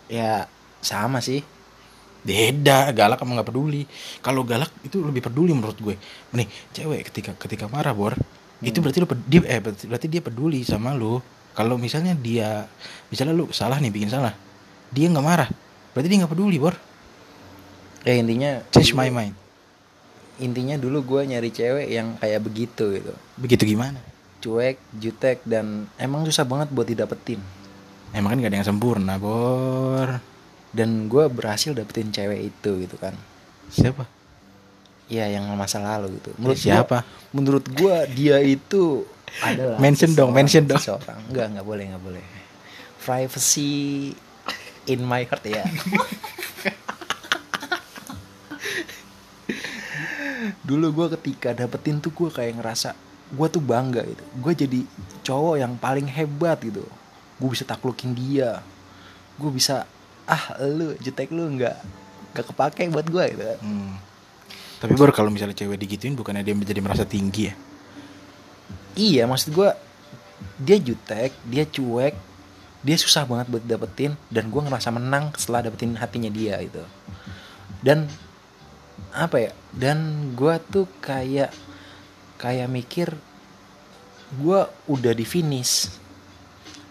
[0.08, 0.48] Ya
[0.80, 1.40] sama sih
[2.24, 3.84] beda galak sama nggak peduli.
[4.24, 5.94] Kalau galak itu lebih peduli menurut gue.
[6.32, 8.16] Nih cewek ketika ketika marah bor
[8.64, 11.20] itu berarti lu dia eh berarti, dia peduli sama lu.
[11.54, 12.66] Kalau misalnya dia
[13.12, 14.32] misalnya lu salah nih bikin salah
[14.90, 15.50] dia nggak marah
[15.92, 16.74] berarti dia nggak peduli bor.
[18.02, 19.36] Ya intinya change my mind.
[20.34, 23.14] intinya dulu gue nyari cewek yang kayak begitu gitu.
[23.38, 24.02] Begitu gimana?
[24.42, 27.38] Cuek jutek dan emang susah banget buat didapetin.
[28.10, 30.33] Emang kan gak ada yang sempurna bor
[30.74, 33.14] dan gue berhasil dapetin cewek itu gitu kan.
[33.70, 34.04] Siapa?
[35.06, 36.34] Ya yang masa lalu gitu.
[36.36, 36.98] Menurut gua- siapa?
[37.30, 39.06] menurut gue dia itu
[39.40, 40.78] adalah Mention dong, mention dong.
[40.78, 41.18] seseorang.
[41.28, 42.24] Enggak enggak boleh enggak boleh.
[42.98, 44.10] Privacy
[44.84, 45.64] in my heart ya.
[50.60, 52.96] Dulu gue ketika dapetin tuh gue kayak ngerasa
[53.30, 54.24] gue tuh bangga gitu.
[54.38, 54.80] Gue jadi
[55.22, 56.84] cowok yang paling hebat gitu.
[57.36, 58.60] Gue bisa taklukin dia.
[59.36, 59.84] Gue bisa
[60.24, 61.76] ah lu jutek lu nggak
[62.34, 63.96] gak kepake buat gue gitu Hmm.
[64.82, 67.54] Tapi baru kalau misalnya cewek digituin bukannya dia menjadi merasa tinggi ya?
[68.94, 69.70] iya maksud gue
[70.58, 72.14] dia jutek dia cuek
[72.84, 76.82] dia susah banget buat dapetin dan gue ngerasa menang setelah dapetin hatinya dia itu
[77.82, 78.06] dan
[79.14, 81.50] apa ya dan gue tuh kayak
[82.38, 83.08] kayak mikir
[84.34, 84.60] gue
[84.90, 85.90] udah di finish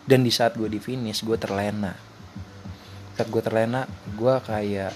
[0.04, 1.96] dan di saat gue di finish gue terlena
[3.14, 3.86] saat gue terlena
[4.18, 4.94] gue kayak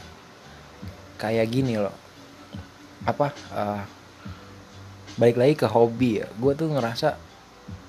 [1.17, 1.93] kayak gini loh.
[3.05, 3.83] Apa eh,
[5.17, 6.27] balik lagi ke hobi ya.
[6.37, 7.17] Gue tuh ngerasa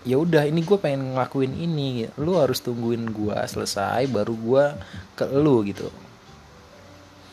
[0.09, 4.65] ya udah ini gue pengen ngelakuin ini lu harus tungguin gue selesai baru gue
[5.17, 5.89] ke lu gitu.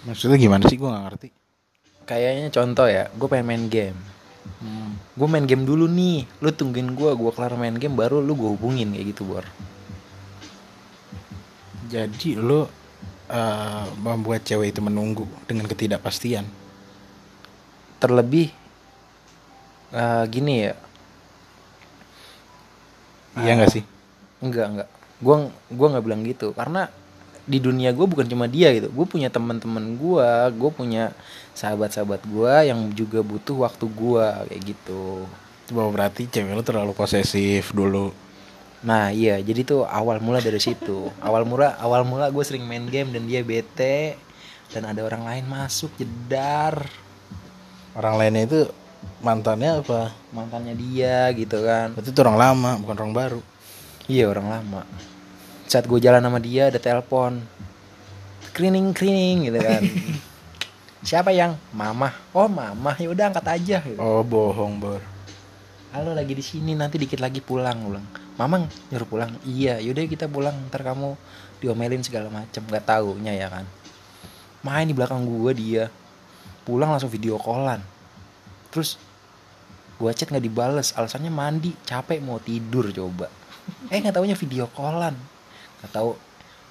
[0.05, 0.77] Maksudnya gimana sih?
[0.77, 1.29] Gue gak ngerti?
[2.05, 3.97] kayaknya contoh ya gue pengen main game.
[4.61, 4.93] Hmm.
[5.17, 6.29] gue main game dulu nih.
[6.39, 9.45] Lu tungguin gue gue kelar main game baru lu gue hubungin kayak gitu bor.
[11.89, 12.69] Jadi lo
[13.29, 16.45] eh, membuat cewek itu menunggu dengan ketidakpastian.
[17.99, 18.51] terlebih
[19.91, 20.73] eh, gini ya
[23.35, 23.83] Iya gak sih?
[24.43, 24.89] enggak enggak
[25.23, 25.35] gue
[25.71, 26.91] gua nggak bilang gitu karena
[27.45, 31.03] di dunia gue bukan cuma dia gitu gue punya teman-teman gue gue punya
[31.53, 35.29] sahabat-sahabat gue yang juga butuh waktu gue kayak gitu
[35.73, 38.13] Bahwa berarti cewek lo terlalu posesif dulu.
[38.83, 41.07] Nah iya jadi tuh awal mula dari situ.
[41.23, 44.19] Awal mula awal mula gue sering main game dan dia bete.
[44.73, 46.83] Dan ada orang lain masuk jedar.
[47.95, 48.61] Orang lainnya itu
[49.23, 50.11] mantannya apa?
[50.35, 51.95] mantannya dia gitu kan.
[51.95, 53.41] Berarti itu orang lama, bukan orang baru.
[54.11, 54.81] iya orang lama.
[55.69, 57.39] Saat gue jalan sama dia ada telepon.
[58.51, 59.81] Cleaning cleaning gitu kan.
[61.07, 61.53] Siapa yang?
[61.69, 63.99] Mama oh mama ya udah angkat aja gitu.
[64.01, 65.01] Oh bohong bor.
[65.93, 66.73] halo lagi di sini.
[66.73, 69.31] Nanti dikit lagi pulang ulang mamang nyuruh pulang.
[69.47, 71.15] Iya yaudah kita pulang ntar kamu
[71.63, 72.63] diomelin segala macem.
[72.63, 73.65] Nggak taunya ya kan.
[74.63, 75.83] Main di belakang gue dia.
[76.65, 77.79] Pulang langsung video callan.
[78.73, 78.99] Terus
[79.95, 80.91] gue chat nggak dibales.
[80.93, 83.27] Alasannya mandi capek mau tidur coba.
[83.93, 85.15] Eh nggak taunya video callan.
[85.81, 86.13] Nggak tahu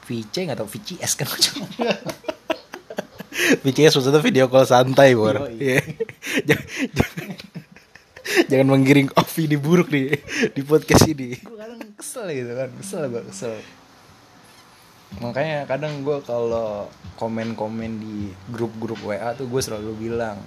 [0.05, 1.29] VC nggak tahu VCS kan.
[3.64, 5.37] BCS maksudnya video call santai bor.
[8.24, 10.16] Jangan, menggiring opini buruk nih
[10.50, 11.37] di podcast ini.
[11.37, 13.54] gue kadang kesel gitu kan kesel gue kesel
[15.14, 18.16] makanya kadang gue kalau komen-komen di
[18.48, 20.40] grup-grup WA tuh gue selalu bilang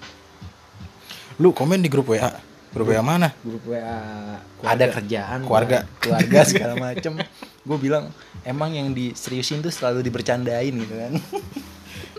[1.38, 2.34] Lu komen di grup WA.
[2.74, 3.30] Grup WA mana?
[3.40, 4.02] grup WA
[4.58, 4.74] Keluarga.
[4.74, 5.78] ada kerjaan Keluarga.
[6.02, 7.14] keluarga segala macem
[7.64, 8.10] gue bilang
[8.42, 11.14] emang yang diseriusin tuh selalu dibercandain gitu kan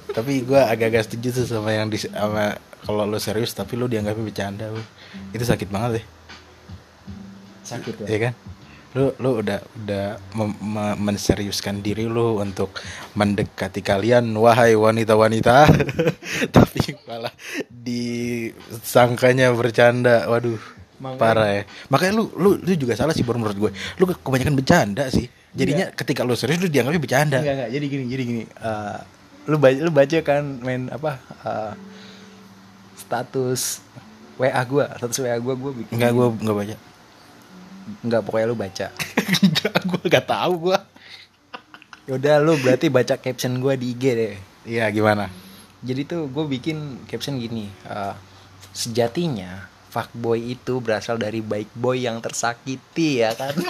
[0.09, 4.25] Tapi gue agak-agak setuju tuh sama yang di sama kalau lu serius tapi lu dianggapnya
[4.25, 4.67] bercanda.
[4.67, 4.83] Bor.
[5.31, 6.07] Itu sakit banget deh.
[7.63, 8.35] sakit ya Iya kan?
[8.97, 10.17] Lu lu udah udah
[10.97, 12.73] menseriuskan diri lu untuk
[13.13, 15.69] mendekati kalian wahai wanita-wanita.
[16.57, 17.33] Tapi malah
[17.69, 20.25] disangkanya bercanda.
[20.27, 20.57] Waduh.
[20.99, 21.63] Makanya- Parah ya.
[21.89, 23.71] Makanya lu lu lu juga salah sih baru menurut gue.
[23.97, 25.29] Lu kebanyakan bercanda sih.
[25.53, 27.39] Jadinya ketika lu serius lu dianggapnya bercanda.
[27.39, 28.99] enggak enggak jadi gini jadi gini Eh,
[29.47, 31.73] lu baca lu baca kan main apa eh,
[32.97, 33.85] status
[34.39, 36.77] WA gue status WA gue gue bikin Enggak gue enggak baca.
[38.01, 38.87] enggak pokoknya lu baca
[39.45, 40.79] Enggak gue enggak tahu gue.
[42.09, 45.29] Yaudah lu berarti baca caption gue di IG deh Iya gimana?
[45.79, 48.15] Jadi tuh gue bikin caption gini eh,
[48.73, 53.53] Sejatinya fuckboy itu berasal dari baik boy yang tersakiti ya kan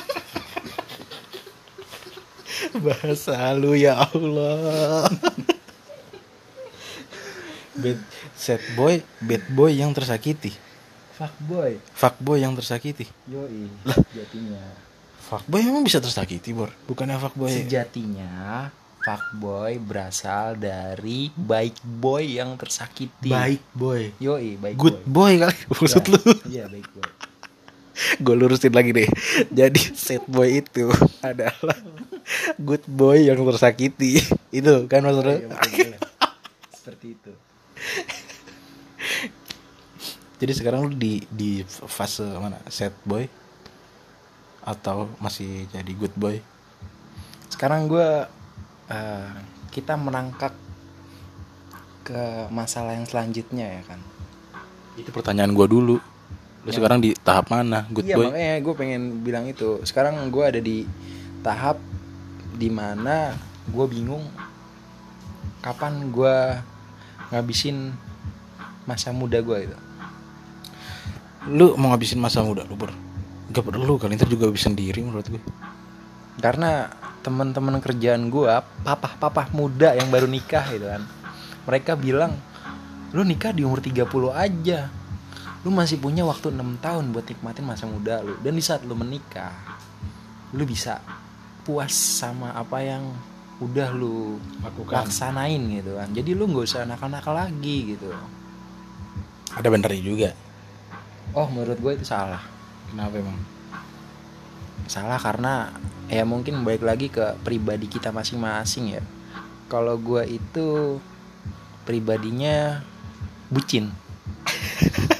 [2.79, 5.07] Bahasa lu ya Allah.
[7.79, 7.99] bad
[8.35, 10.51] sad boy, bad boy yang tersakiti.
[11.19, 13.03] Fuckboy Fuckboy yang tersakiti.
[13.27, 14.63] Yoi Sejatinya
[15.19, 16.71] Fuckboy emang bisa tersakiti, Bor?
[16.87, 17.51] Bukannya fuckboy.
[17.51, 18.71] Sejatinya
[19.03, 24.15] fuckboy berasal dari baik boy yang tersakiti Baik boy.
[24.23, 26.21] Yoi baik Good boy boy kali maksud Ya, lu.
[26.47, 27.11] Iya baik boy
[28.23, 29.11] Gue lurusin lagi deh.
[29.51, 30.87] Jadi sad boy itu
[31.27, 31.75] adalah
[32.63, 34.23] good boy yang tersakiti.
[34.55, 35.35] Itu kan maksud lu?
[35.35, 35.99] Iya, betul.
[36.71, 37.33] Seperti itu
[40.39, 42.63] Jadi sekarang lu di di fase mana?
[42.71, 43.27] Sad boy
[44.63, 46.39] atau masih jadi good boy?
[47.49, 48.09] sekarang gue
[48.87, 49.31] eh,
[49.75, 50.55] kita merangkak
[52.07, 54.01] ke masalah yang selanjutnya ya kan
[54.95, 55.99] Itu pertanyaan gua dulu.
[56.63, 57.83] Lu sekarang di tahap mana?
[57.91, 58.31] Good iya boy?
[58.31, 60.87] makanya gue pengen bilang itu sekarang gue ada di
[61.43, 61.83] tahap
[62.55, 63.35] di mana
[63.71, 64.23] gue bingung
[65.59, 66.37] kapan gue
[67.31, 67.93] ngabisin
[68.89, 69.79] masa muda gue itu
[71.49, 72.93] Lu mau ngabisin masa muda lu, Bor?
[73.49, 75.41] Gak perlu kali ntar juga bisa sendiri menurut gue.
[76.39, 76.87] karena
[77.27, 78.47] teman-teman kerjaan gue
[78.87, 81.03] papah-papah muda yang baru nikah gitu kan
[81.67, 82.39] mereka bilang
[83.11, 84.87] lu nikah di umur 30 aja
[85.67, 88.95] lu masih punya waktu 6 tahun buat nikmatin masa muda lu dan di saat lu
[88.95, 89.51] menikah
[90.55, 91.03] lu bisa
[91.67, 93.03] puas sama apa yang
[93.59, 94.95] udah lu Lakukan.
[95.03, 98.11] laksanain gitu kan jadi lu nggak usah nakal-nakal lagi gitu
[99.51, 100.31] Ada benernya juga.
[101.35, 102.41] oh menurut gue itu salah
[102.89, 103.37] Kenapa emang?
[104.87, 105.75] salah karena
[106.09, 109.03] ya mungkin baik lagi ke pribadi kita masing-masing ya
[109.69, 110.97] kalau gue itu
[111.85, 112.81] pribadinya
[113.51, 113.91] bucin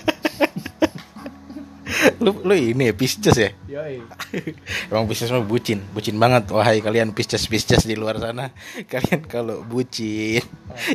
[2.29, 3.51] lu lu ini ya Pisces ya?
[3.67, 4.05] Yoi.
[4.93, 6.53] Emang Pisces mah bucin, bucin banget.
[6.53, 8.53] Wahai kalian Pisces Pisces di luar sana,
[8.93, 10.45] kalian kalau bucin,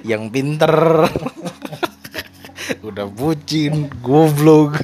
[0.06, 1.10] yang pinter,
[2.88, 4.78] udah bucin, goblok.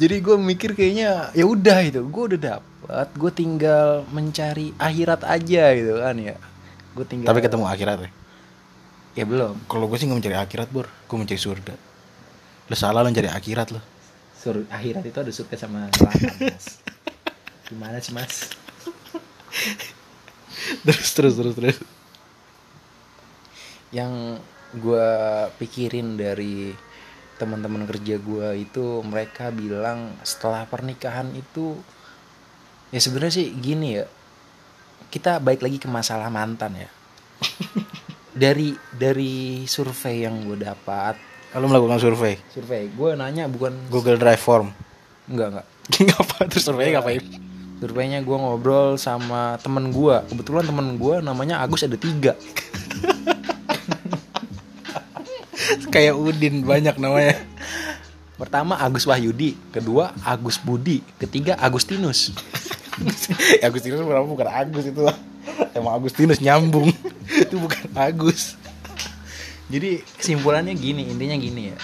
[0.00, 5.76] jadi gue mikir kayaknya ya udah itu gue udah dapet gue tinggal mencari akhirat aja
[5.76, 6.40] gitu kan ya
[6.96, 8.10] gue tinggal Tapi ketemu akhirat ya.
[9.22, 10.86] ya belum Kalau gue sih nggak mencari akhirat, bor.
[11.06, 11.74] Gue mencari surga.
[12.70, 13.82] Lo salah lo mencari akhirat lo.
[14.38, 16.80] Sur akhirat itu ada surga sama neraka mas
[17.70, 18.50] gimana sih mas
[20.82, 21.78] terus terus terus terus.
[23.94, 24.42] yang
[24.74, 25.10] gue
[25.62, 26.74] pikirin dari
[27.38, 31.78] teman-teman kerja gue itu mereka bilang setelah pernikahan itu
[32.90, 34.06] ya sebenarnya sih gini ya
[35.14, 36.90] kita baik lagi ke masalah mantan ya
[38.42, 44.38] dari dari survei yang gue dapat Kalau melakukan survei, survei gue nanya bukan Google Drive
[44.38, 44.70] form.
[45.26, 45.66] enggak enggak
[46.06, 47.22] Ngapa terus survei ngapain?
[47.80, 52.36] surveinya gue ngobrol sama temen gue kebetulan temen gue namanya Agus ada tiga
[55.90, 57.40] Kayak Udin banyak namanya.
[58.36, 62.36] pertama Agus Wahyudi kedua Agus Budi ketiga Agustinus
[63.66, 65.16] Agustinus berapa bukan Agus itu lah.
[65.72, 66.92] Emang Agustinus nyambung.
[67.32, 68.59] itu bukan Agus.
[69.70, 71.78] Jadi kesimpulannya gini, intinya gini ya.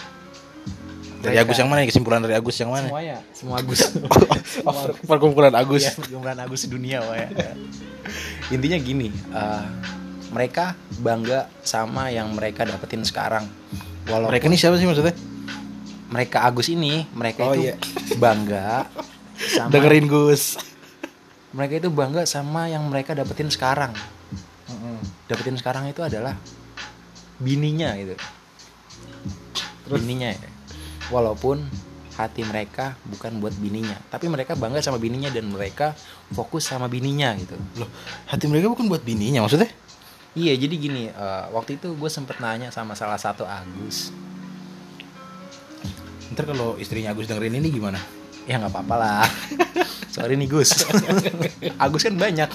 [1.17, 1.83] Dari Agus yang mana?
[1.83, 1.89] ya?
[1.91, 2.87] Kesimpulan dari Agus yang mana?
[2.91, 3.81] Semuanya, semua Agus.
[4.67, 4.75] Oh,
[5.07, 5.87] perkumpulan Agus.
[5.87, 7.29] Iya, perkumpulan Agus dunia Wak, ya.
[8.55, 9.65] Intinya gini, eh,
[10.31, 13.47] mereka bangga sama yang mereka dapetin sekarang.
[14.07, 15.15] Walaupun Mereka ini siapa sih maksudnya?
[16.07, 17.75] mereka Agus ini, mereka Oh, itu iya.
[18.15, 18.87] bangga
[19.59, 20.55] sama Dengerin Gus.
[21.51, 23.91] mereka itu bangga sama yang mereka dapetin sekarang.
[25.27, 26.39] Dapetin sekarang itu adalah
[27.41, 28.15] bininya gitu.
[29.89, 30.49] Bininya ya.
[31.13, 31.63] Walaupun
[32.17, 35.93] hati mereka bukan buat bininya, tapi mereka bangga sama bininya dan mereka
[36.33, 37.55] fokus sama bininya gitu.
[37.77, 37.91] Loh,
[38.27, 39.69] hati mereka bukan buat bininya maksudnya?
[40.37, 44.13] Iya, jadi gini, eh, waktu itu gue sempet nanya sama salah satu Agus.
[46.33, 48.01] Ntar kalau istrinya Agus dengerin ini gimana?
[48.45, 49.25] Ya nggak apa-apa lah.
[50.15, 50.73] Sorry nih Gus.
[51.83, 52.49] Agus kan banyak.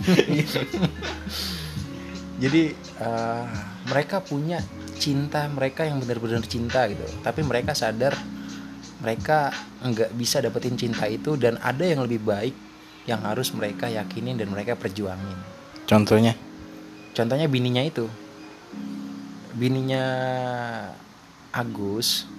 [2.41, 3.45] jadi eh,
[3.89, 4.61] mereka punya
[5.01, 7.01] cinta mereka yang benar-benar cinta gitu.
[7.25, 8.13] Tapi mereka sadar
[9.01, 9.49] mereka
[9.81, 12.53] nggak bisa dapetin cinta itu dan ada yang lebih baik
[13.09, 15.37] yang harus mereka yakinin dan mereka perjuangin.
[15.89, 16.37] Contohnya?
[17.17, 18.05] Contohnya bininya itu.
[19.57, 20.05] Bininya
[21.51, 22.29] Agus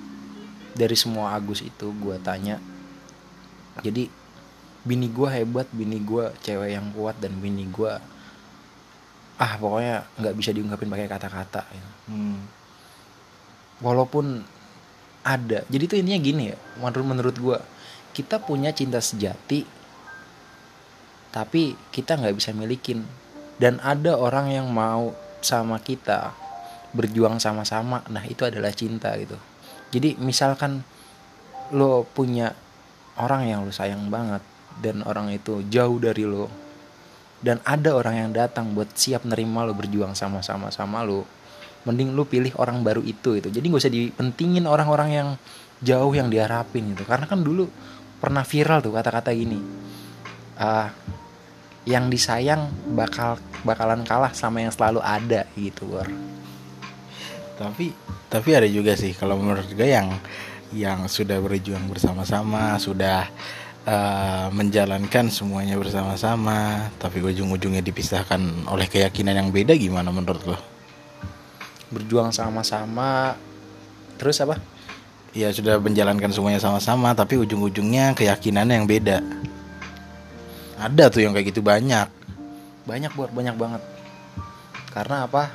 [0.72, 2.62] dari semua Agus itu gue tanya.
[3.82, 4.06] Jadi
[4.86, 7.92] bini gue hebat, bini gue cewek yang kuat dan bini gue
[9.42, 11.66] ah pokoknya nggak bisa diungkapin pakai kata-kata.
[11.66, 11.86] ya.
[12.06, 12.46] Hmm.
[13.82, 14.46] Walaupun
[15.26, 16.58] ada, jadi itu intinya gini ya.
[16.78, 17.58] Menurut menurut gue
[18.14, 19.66] kita punya cinta sejati,
[21.34, 23.02] tapi kita nggak bisa milikin.
[23.58, 25.10] Dan ada orang yang mau
[25.42, 26.34] sama kita
[26.94, 29.34] berjuang sama-sama, nah itu adalah cinta gitu.
[29.90, 30.86] Jadi misalkan
[31.74, 32.54] lo punya
[33.18, 34.44] orang yang lo sayang banget
[34.80, 36.61] dan orang itu jauh dari lo
[37.42, 41.26] dan ada orang yang datang buat siap nerima lo berjuang sama-sama sama lo
[41.82, 45.28] mending lu pilih orang baru itu itu jadi gak usah dipentingin orang-orang yang
[45.82, 47.66] jauh yang diharapin gitu karena kan dulu
[48.22, 49.58] pernah viral tuh kata-kata gini
[50.62, 50.94] ah
[51.82, 56.06] yang disayang bakal bakalan kalah sama yang selalu ada gitu Bor.
[57.58, 57.90] Tapi
[58.30, 60.14] tapi ada juga sih kalau menurut gue yang
[60.72, 63.28] yang sudah berjuang bersama-sama, sudah
[63.86, 70.58] eh, menjalankan semuanya bersama-sama, tapi ujung-ujungnya dipisahkan oleh keyakinan yang beda gimana menurut lo?
[71.92, 73.36] berjuang sama-sama
[74.16, 74.56] terus apa
[75.32, 79.24] Ya sudah menjalankan semuanya sama-sama, tapi ujung-ujungnya keyakinannya yang beda.
[80.76, 82.04] Ada tuh yang kayak gitu banyak.
[82.84, 83.82] banyak buat banyak banget
[84.92, 85.48] karena apa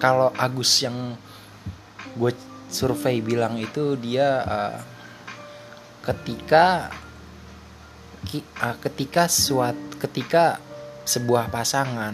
[0.00, 1.12] kalau Agus yang
[2.16, 2.32] gue
[2.72, 4.78] survei bilang itu dia uh,
[6.00, 6.88] ketika
[8.36, 10.60] uh, ketika suat ketika
[11.08, 12.12] sebuah pasangan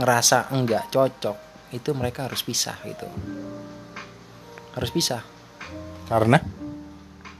[0.00, 1.36] ngerasa enggak cocok
[1.76, 3.04] itu mereka harus pisah gitu.
[4.72, 5.20] Harus pisah.
[6.08, 6.40] Karena?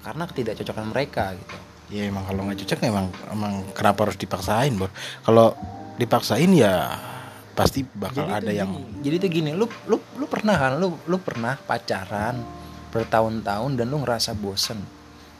[0.04, 1.56] Karena ketidakcocokan mereka gitu.
[1.92, 4.88] Ya emang kalau nggak cocok emang emang kenapa harus dipaksain bor
[5.24, 5.52] kalau
[6.00, 6.96] dipaksain ya
[7.54, 10.98] pasti bakal Jadi ada yang gini, jadi tuh gini lu lu lu pernah kan lu
[11.06, 12.34] lu pernah pacaran
[12.90, 14.78] bertahun-tahun dan lu ngerasa bosen.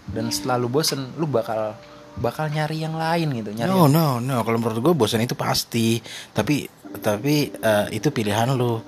[0.05, 1.75] Dan setelah lu bosen lu bakal
[2.19, 4.43] bakal nyari yang lain gitu nyari no no no.
[4.47, 5.99] Kalau menurut gue bosan itu pasti.
[6.31, 6.67] Tapi
[7.03, 8.79] tapi eh, itu pilihan lu.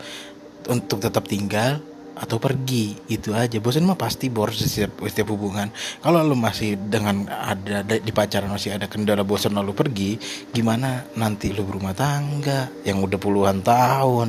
[0.67, 1.79] Untuk tetap tinggal
[2.17, 3.61] atau pergi itu aja.
[3.61, 5.69] Bosan mah pasti bor setiap setiap hubungan.
[6.01, 10.11] Kalau lu masih dengan ada di pacaran masih ada kendala bosan lalu pergi
[10.51, 14.29] gimana nanti lu berumah tangga yang udah puluhan tahun?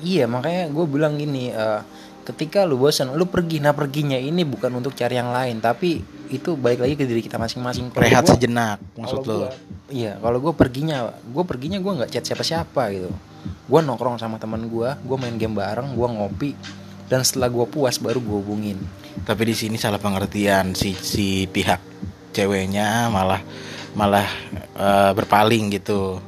[0.00, 1.80] Iya makanya gue bilang gini eh,
[2.26, 3.62] ketika lu bosan lu pergi.
[3.62, 5.62] Nah perginya ini bukan untuk cari yang lain.
[5.62, 7.90] Tapi itu balik lagi ke diri kita masing-masing.
[7.90, 9.52] Rehat gua- sejenak maksud gua-
[9.86, 13.10] iya kalau gue perginya gue perginya gue nggak chat siapa-siapa gitu.
[13.66, 16.50] Gue nongkrong sama teman gue gue main game bareng gue ngopi
[17.06, 18.78] dan setelah gue puas baru gue hubungin.
[19.20, 21.82] Tapi di sini salah pengertian si si pihak
[22.30, 23.42] ceweknya malah
[23.92, 24.26] malah
[24.78, 26.22] eh, berpaling gitu.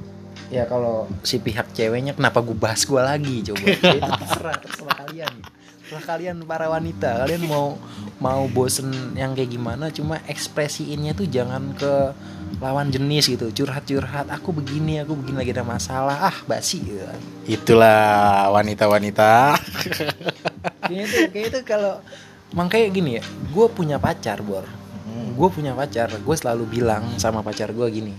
[0.50, 3.64] Ya kalau si pihak ceweknya kenapa gue bahas gue lagi coba?
[3.96, 5.34] Itu terserah terserah kalian
[5.82, 7.74] terserah kalian para wanita kalian mau
[8.22, 9.90] mau bosen yang kayak gimana?
[9.90, 12.14] Cuma ekspresiinnya tuh jangan ke
[12.62, 13.50] lawan jenis gitu.
[13.50, 16.30] Curhat curhat aku begini aku begini lagi ada masalah.
[16.30, 17.04] Ah basi gitu
[17.50, 19.58] itulah wanita-wanita.
[20.86, 21.94] Kayaknya tuh kayaknya tuh kalau
[22.54, 24.66] makanya gini ya gue punya pacar bor.
[25.32, 28.14] Gue punya pacar gue selalu bilang sama pacar gue gini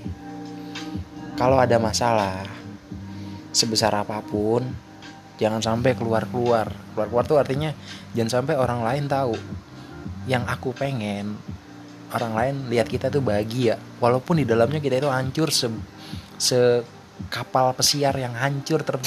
[1.34, 2.46] kalau ada masalah
[3.54, 4.66] sebesar apa pun
[5.44, 7.76] jangan sampai keluar keluar keluar keluar tuh artinya
[8.16, 9.36] jangan sampai orang lain tahu
[10.28, 11.36] yang aku pengen.
[12.14, 13.82] Orang lain lihat kita tuh bahagia.
[13.98, 15.68] Walaupun di dalamnya kita itu hancur se,
[16.38, 16.86] se
[17.34, 19.02] kapal pesiar yang hancur ter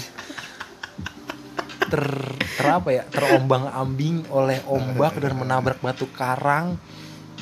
[1.86, 3.02] ter, ter apa ya?
[3.06, 6.74] Terombang ambing oleh ombak dan menabrak batu karang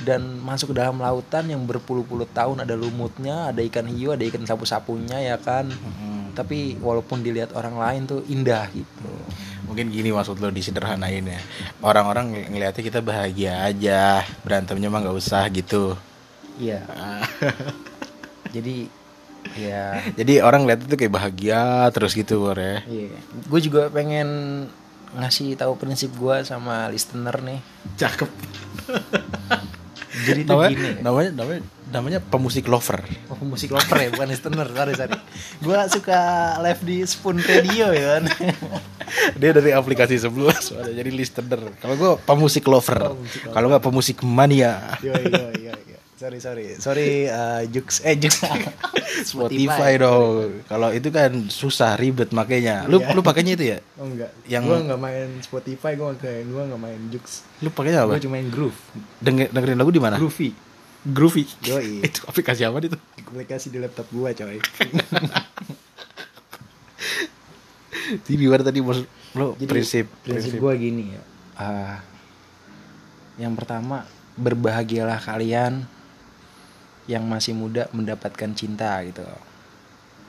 [0.02, 4.42] dan masuk ke dalam lautan yang berpuluh-puluh tahun ada lumutnya ada ikan hiu ada ikan
[4.42, 5.70] sapu-sapunya ya kan?
[6.34, 9.10] Tapi walaupun dilihat orang lain tuh indah gitu.
[9.70, 11.40] Mungkin gini maksud lo disederhanain ya.
[11.78, 15.94] Orang-orang ng- ngeliatnya kita bahagia aja berantemnya mah nggak usah gitu.
[16.58, 16.82] Iya.
[18.54, 18.90] Jadi
[19.54, 20.02] ya.
[20.18, 22.82] Jadi orang lihat itu kayak bahagia terus gitu bor ya.
[22.82, 23.14] Iya.
[23.46, 24.28] Gue juga pengen
[25.14, 27.60] ngasih tahu prinsip gue sama listener nih.
[27.94, 28.30] Cakep
[30.22, 30.86] jadi tuh namanya, gini.
[30.86, 30.94] ya.
[31.02, 33.02] namanya namanya namanya pemusik lover.
[33.30, 34.66] Oh musik lover ya bukan listener.
[34.70, 35.16] Sorry sorry.
[35.58, 36.20] Gue suka
[36.62, 38.24] live di Spoon Radio ya kan?
[39.40, 41.60] Dia dari aplikasi sebelumnya soalnya jadi listener.
[41.82, 43.14] Kalau gue pemusik lover.
[43.14, 43.54] Pemusik lover.
[43.54, 44.98] kalau nggak pemusik mania.
[45.02, 45.93] Yo yo yo yo
[46.24, 46.64] Sorry sorry.
[46.80, 48.32] Sorry uh, Jux Eh Jux
[49.28, 50.64] Spotify dong.
[50.64, 52.88] Kalau itu kan susah ribet makanya.
[52.88, 53.12] Lu Iya.
[53.12, 53.78] lu pakainya itu ya?
[54.00, 54.32] Oh enggak.
[54.48, 57.44] Yang- Gue gak main Spotify Gue kayak Gue gak main Jux.
[57.60, 58.16] Lu pakainya apa?
[58.16, 58.80] Gue cuma main Groove.
[59.20, 60.16] Denger, dengerin lagu di mana?
[60.16, 60.56] Groovy.
[61.04, 61.44] Groovy.
[61.68, 62.00] Yoi.
[62.08, 62.96] itu aplikasi apa itu?
[63.20, 64.56] Aplikasi di laptop gue coy.
[68.24, 69.04] Jadi gimana tadi maksud
[69.36, 71.22] lo Jadi, prinsip Prinsip gue gini ya.
[71.54, 72.00] Ah,
[73.36, 75.84] Yang pertama Berbahagialah kalian
[77.04, 79.22] Yang masih muda mendapatkan cinta gitu.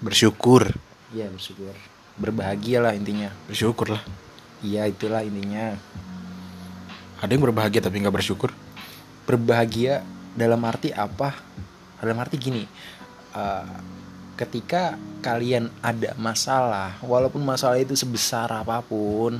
[0.03, 0.75] Bersyukur.
[1.15, 1.71] Iya bersyukur.
[2.19, 3.31] Berbahagialah intinya.
[3.47, 4.03] Bersyukur lah.
[4.59, 5.75] Iya itulah intinya.
[7.23, 8.51] Ada yang berbahagia tapi nggak bersyukur?
[9.23, 10.03] Berbahagia
[10.35, 11.31] dalam arti apa?
[12.03, 12.63] Dalam arti gini
[13.33, 13.75] eh,
[14.35, 19.39] ketika kalian ada masalah walaupun masalah itu sebesar apa pun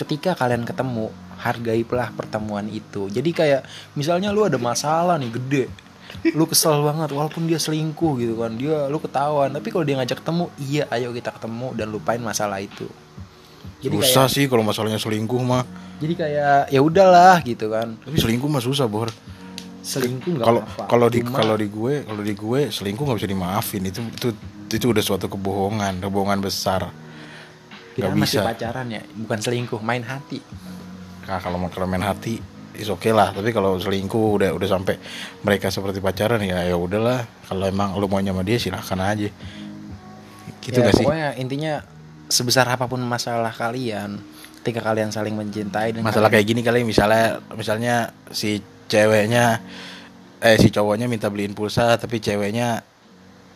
[0.00, 3.12] ketika kalian ketemu hargailah pertemuan itu.
[3.12, 3.62] Jadi kayak
[3.98, 5.64] misalnya lu ada masalah nih gede
[6.34, 8.54] lu kesel banget walaupun dia selingkuh gitu kan.
[8.54, 9.50] Dia lu ketahuan.
[9.50, 12.86] Tapi kalau dia ngajak ketemu iya ayo kita ketemu dan lupain masalah itu.
[13.82, 15.66] Jadi susah kayak sih kalau masalahnya selingkuh mah.
[15.98, 17.98] Jadi kayak ya udahlah gitu kan.
[17.98, 19.10] Tapi selingkuh mah susah bor.
[19.82, 23.82] Selingkuh nggak kalau kalau di kalau di gue kalau di gue selingkuh nggak bisa dimaafin.
[23.82, 24.28] Itu itu
[24.72, 26.86] itu udah suatu kebohongan kebohongan besar.
[27.92, 28.48] Kita nggak masih bisa.
[28.48, 30.40] pacaran ya, bukan selingkuh, main hati.
[31.28, 32.40] nah, kalau mau main hati
[32.76, 33.32] is oke lah.
[33.36, 34.96] Tapi kalau selingkuh udah udah sampai
[35.44, 37.24] mereka seperti pacaran ya ya udahlah.
[37.48, 39.28] Kalau emang lu mau sama dia silahkan aja.
[40.62, 41.04] Gitu ya, gak sih?
[41.04, 41.82] pokoknya intinya
[42.30, 44.22] sebesar apa pun masalah kalian,
[44.62, 49.58] ketika kalian saling mencintai dan masalah kalian- kayak gini kali misalnya misalnya si ceweknya
[50.38, 52.86] eh si cowoknya minta beliin pulsa tapi ceweknya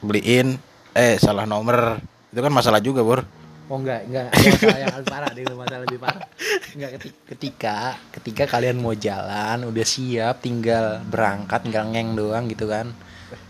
[0.02, 0.58] beliin
[0.92, 2.02] eh salah nomor.
[2.34, 3.24] Itu kan masalah juga bor
[3.66, 6.22] Oh enggak, enggak, ada masalah yang lebih parah, ada masalah lebih parah.
[6.70, 7.76] Enggak keti- ketika
[8.14, 12.94] ketika kalian mau jalan, udah siap, tinggal berangkat, tinggal ngeng doang gitu kan.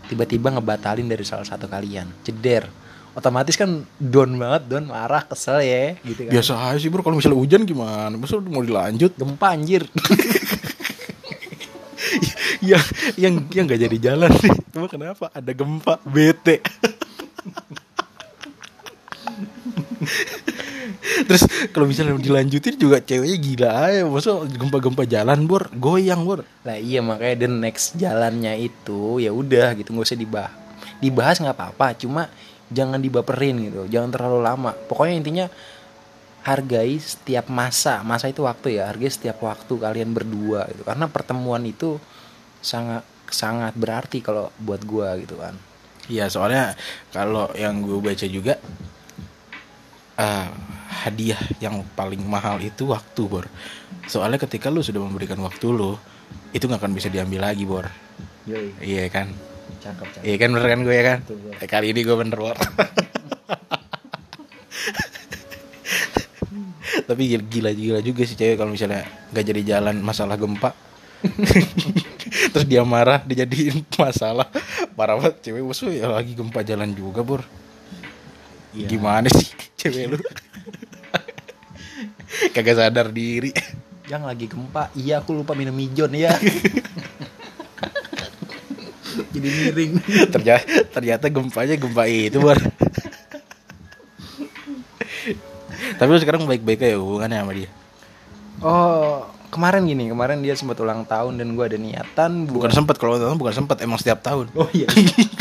[0.09, 2.09] Tiba-tiba ngebatalin dari salah satu kalian.
[2.25, 2.65] Ceder.
[3.13, 6.37] otomatis kan down banget down marah kesel ya gitu kan.
[6.37, 7.01] Biasa aja sih bro.
[7.01, 8.13] Kalau misalnya hujan gimana?
[8.13, 9.17] Masa mau dilanjut?
[9.17, 9.85] Gempa anjir.
[12.57, 12.83] Yang
[13.15, 15.29] yang yang nggak jadi jalan sih cuma kenapa?
[15.29, 16.01] Ada gempa.
[16.03, 16.61] Bete
[21.27, 21.43] terus
[21.73, 24.01] kalau misalnya dilanjutin juga ceweknya gila aja.
[24.07, 25.69] Masa gempa-gempa jalan bor.
[25.73, 26.45] Goyang bor.
[26.63, 30.53] Lah iya makanya the next jalannya itu ya udah gitu nggak usah dibahas
[30.97, 31.97] dibahas nggak apa-apa.
[31.97, 32.29] Cuma
[32.67, 34.71] jangan dibaperin gitu jangan terlalu lama.
[34.87, 35.45] Pokoknya intinya
[36.45, 38.01] hargai setiap masa.
[38.05, 40.85] Masa itu waktu ya hargai setiap waktu kalian berdua gitu.
[40.87, 41.99] Karena pertemuan itu
[42.63, 45.57] sangat sangat berarti kalau buat gua gitu kan.
[46.07, 46.71] Iya soalnya
[47.11, 48.55] kalau yang gue baca juga
[50.17, 50.47] eh,
[51.05, 53.45] hadiah yang paling mahal itu waktu bor.
[54.09, 55.95] Soalnya ketika lu sudah memberikan waktu lu,
[56.51, 57.85] itu nggak akan bisa diambil lagi bor.
[58.47, 59.27] Yoi, Iya kan?
[59.83, 61.19] cakep cakep Iya kan bener kan gue ya kan?
[61.27, 61.51] Betul.
[61.59, 62.57] Eh, kali ini gue bener bor.
[67.07, 70.71] Tapi gila-gila juga sih cewek kalau misalnya nggak jadi jalan masalah gempa.
[72.53, 74.45] Terus dia marah dijadiin masalah
[74.93, 77.41] Parah banget cewek musuh ya lagi gempa jalan juga bor
[78.77, 78.93] Iya.
[78.93, 79.49] Gimana sih
[79.87, 80.19] cewek lu.
[82.55, 83.55] Kagak sadar diri.
[84.07, 84.91] Yang lagi gempa.
[84.93, 86.35] Iya aku lupa minum mijon ya
[89.37, 89.91] jadi miring.
[90.33, 92.57] Ternyata, ternyata gempanya gempa itu bor.
[95.97, 97.69] Tapi lu sekarang baik-baik aja hubungannya sama dia?
[98.61, 102.99] Oh kemarin gini kemarin dia sempat ulang tahun dan gua ada niatan Bukan buat sempet
[102.99, 104.51] kalau ulang tahun bukan sempet emang setiap tahun.
[104.53, 104.85] Oh iya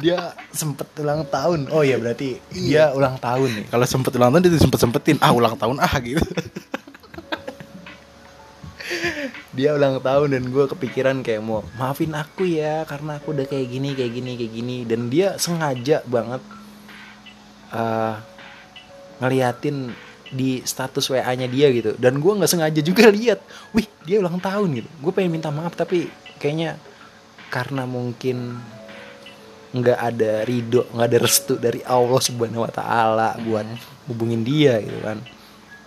[0.00, 1.68] dia sempet ulang tahun.
[1.70, 3.66] Oh iya berarti dia ulang tahun nih.
[3.68, 5.16] Kalau sempet ulang tahun dia sempet sempetin.
[5.20, 6.24] Ah ulang tahun ah gitu.
[9.50, 13.66] Dia ulang tahun dan gue kepikiran kayak mau maafin aku ya karena aku udah kayak
[13.66, 14.76] gini kayak gini kayak gini.
[14.86, 16.42] Dan dia sengaja banget
[17.74, 18.14] eh
[19.20, 19.90] ngeliatin
[20.30, 21.98] di status wa nya dia gitu.
[21.98, 23.42] Dan gue nggak sengaja juga lihat
[23.74, 24.88] wih dia ulang tahun gitu.
[25.02, 26.06] Gue pengen minta maaf tapi
[26.38, 26.78] kayaknya
[27.50, 28.62] karena mungkin
[29.70, 33.66] nggak ada ridho nggak ada restu dari Allah subhanahu wa taala buat
[34.10, 35.22] hubungin dia gitu kan.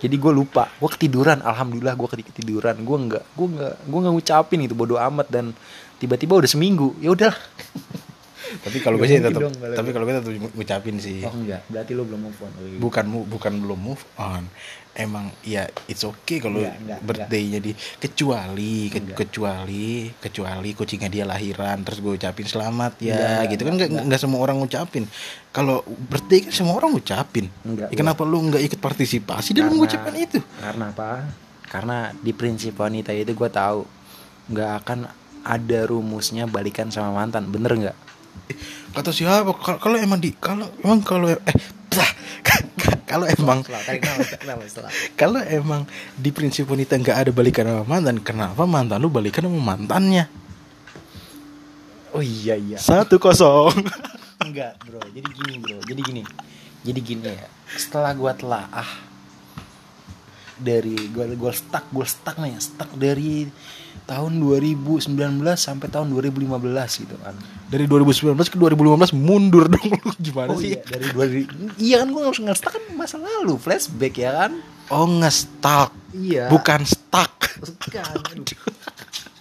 [0.00, 2.76] Jadi gue lupa gue ketiduran alhamdulillah gue ketiduran.
[2.80, 5.28] Gue nggak gue nggak gue nggak ngucapin itu bodoh amat.
[5.28, 5.52] Dan
[6.00, 7.32] tiba-tiba udah seminggu ya udah
[8.64, 11.24] Tapi kalau gue sih tetap Tapi kalau gue tetap ngucapin sih.
[11.24, 11.64] Oh enggak.
[11.68, 14.48] Berarti lo belum move on bukan bukan belum move on
[14.94, 21.82] emang ya it's okay kalau enggak, birthday-nya di kecuali ke- kecuali kecuali kucingnya dia lahiran
[21.82, 23.72] terus gue ucapin selamat ya Enggak, gitu kan.
[23.74, 25.04] enggak, nggak nggak semua orang ngucapin.
[25.50, 27.46] Kalau birthday kan semua orang ngucapin.
[27.60, 30.38] Enggak, Ya, kenapa lu nggak ikut partisipasi dalam Karena- mengucapkan itu?
[30.56, 31.10] karena apa?
[31.64, 33.82] Karena di prinsip wanita itu gue tahu
[34.46, 34.98] nggak akan
[35.42, 37.96] ada rumusnya balikan sama mantan bener nggak?
[38.90, 39.50] Kata siapa?
[39.56, 41.56] Kal- kalau emang di kalau emang kalau eh
[43.04, 43.60] kalau emang
[45.20, 45.84] kalau emang
[46.16, 50.26] di prinsip wanita nggak ada balikan sama mantan kenapa mantan lu balikan sama mantannya?
[52.14, 52.78] Oh iya iya.
[52.78, 53.74] Satu kosong.
[54.44, 55.02] Enggak bro.
[55.10, 55.78] Jadi gini bro.
[55.82, 56.22] Jadi gini.
[56.86, 57.48] Jadi gini ya.
[57.74, 58.90] Setelah gue telaah
[60.54, 63.50] dari gue gue stuck gue stuck nih stuck dari
[64.04, 65.08] tahun 2019
[65.56, 67.32] sampai tahun 2015 gitu kan.
[67.72, 69.88] Dari 2019 ke 2015 mundur dong.
[69.88, 70.76] Lu gimana oh sih?
[70.76, 74.52] iya dari 2000 iya kan gue harus nge-stuck kan masa lalu flashback ya kan?
[74.92, 75.96] Oh nge-stuck.
[76.12, 76.52] Iya.
[76.52, 77.32] Bukan stuck.
[77.64, 78.04] Bukan.
[78.04, 78.60] Aduh.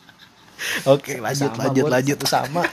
[0.96, 1.92] oke lanjut Sama, lanjut Bos.
[1.92, 2.18] lanjut.
[2.24, 2.64] Sama.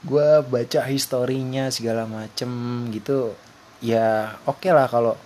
[0.00, 2.48] Gue baca historinya segala macem
[2.88, 3.36] gitu.
[3.84, 5.20] Ya oke lah kalau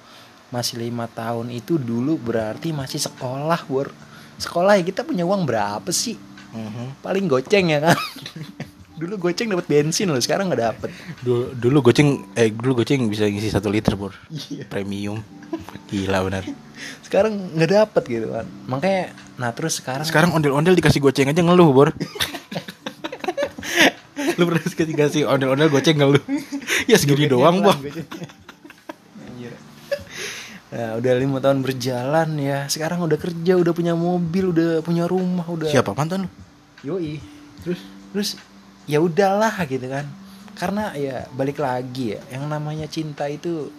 [0.55, 3.91] masih lima tahun itu dulu berarti masih sekolah bor
[4.39, 6.15] sekolah ya kita punya uang berapa sih?
[6.55, 7.03] Mhm.
[7.03, 7.99] paling goceng ya kan?
[8.95, 10.91] Dulu goceng dapat bensin loh sekarang nggak dapet.
[11.19, 14.71] Dulu, dulu goceng eh dulu goceng bisa ngisi satu liter bor Iya.
[14.71, 15.19] premium.
[15.91, 16.47] Gila benar
[17.05, 18.47] sekarang nggak dapet gitu kan.
[18.67, 21.89] Makanya nah terus sekarang sekarang ondel-ondel dikasih goceng aja ngeluh bor
[24.39, 26.23] lu pernah dikasih kasih ondel-ondel goceng ngeluh?
[26.91, 28.03] Ya segini doang Anjir.
[30.75, 32.67] Nah, udah lima tahun berjalan ya.
[32.67, 35.71] Sekarang udah kerja, udah punya mobil, udah punya rumah, udah.
[35.71, 36.31] siapa mantan lu
[36.83, 37.23] Yoi.
[37.63, 38.31] Terus, terus
[38.91, 40.03] ya udahlah gitu kan.
[40.59, 43.71] Karena ya balik lagi ya, yang namanya cinta itu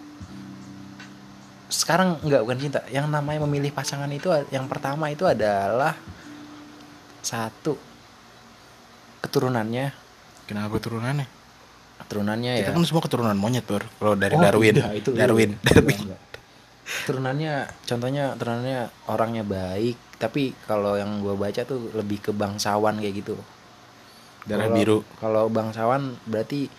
[1.68, 2.80] sekarang nggak bukan cinta.
[2.88, 5.92] Yang namanya memilih pasangan itu yang pertama itu adalah
[7.20, 7.76] satu
[9.20, 9.92] keturunannya,
[10.48, 11.26] kenapa turunannya
[12.06, 12.74] keturunannya kita ya.
[12.76, 16.20] kan semua keturunan monyet bor kalau dari Oh, Darwin tidak, itu Darwin Darwin enggak.
[16.86, 23.26] Turunannya contohnya turunannya orangnya baik, tapi kalau yang gue baca tuh lebih ke bangsawan kayak
[23.26, 23.36] gitu.
[24.46, 24.98] darah Kalau- biru.
[25.18, 26.70] kalau bangsawan berarti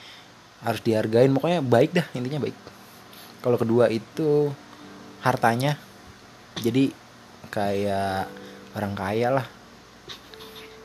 [0.64, 2.56] harus dihargain pokoknya baik dah intinya baik.
[3.44, 4.56] Kalau kedua itu
[5.20, 5.76] hartanya.
[6.56, 6.96] Jadi
[7.52, 8.32] kayak
[8.72, 9.48] orang kaya lah.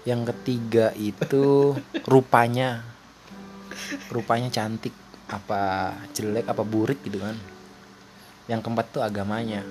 [0.03, 1.79] Yang ketiga itu
[2.11, 2.83] rupanya.
[4.11, 4.93] Rupanya cantik
[5.31, 7.39] apa jelek apa burik gitu kan
[8.51, 9.63] yang keempat tuh agamanya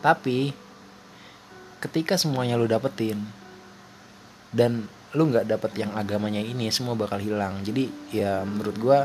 [0.00, 0.52] tapi
[1.80, 3.20] ketika semuanya lu dapetin
[4.52, 4.84] dan
[5.16, 8.98] lu nggak dapet yang agamanya ini semua bakal hilang jadi ya menurut gua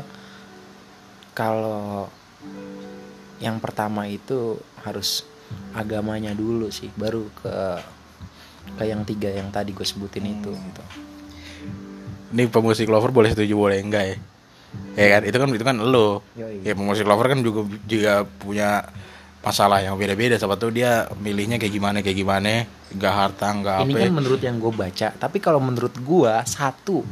[1.36, 2.08] kalau
[3.42, 4.56] yang pertama itu
[4.86, 5.26] harus
[5.76, 7.54] agamanya dulu sih baru ke
[8.80, 10.82] ke yang tiga yang tadi gue sebutin itu gitu.
[12.34, 14.16] ini pemusik lover boleh setuju boleh enggak ya
[14.96, 16.64] ya kan itu kan itu kan lo Yoi.
[16.66, 18.84] ya pemusik lover kan juga juga punya
[19.46, 20.34] masalah yang beda-beda.
[20.34, 22.66] Siapa tuh dia milihnya kayak gimana kayak gimana.
[22.90, 25.08] Nggak harta ini apa kan menurut yang gue baca.
[25.14, 27.06] Tapi kalau menurut gua satu.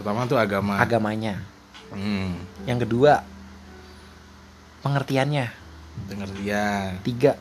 [0.00, 0.80] Pertama tuh agama.
[0.80, 1.44] Agamanya.
[1.92, 3.20] Hmm, yang kedua
[4.80, 5.46] pengertiannya.
[6.08, 7.04] Pengertian.
[7.04, 7.36] Tiga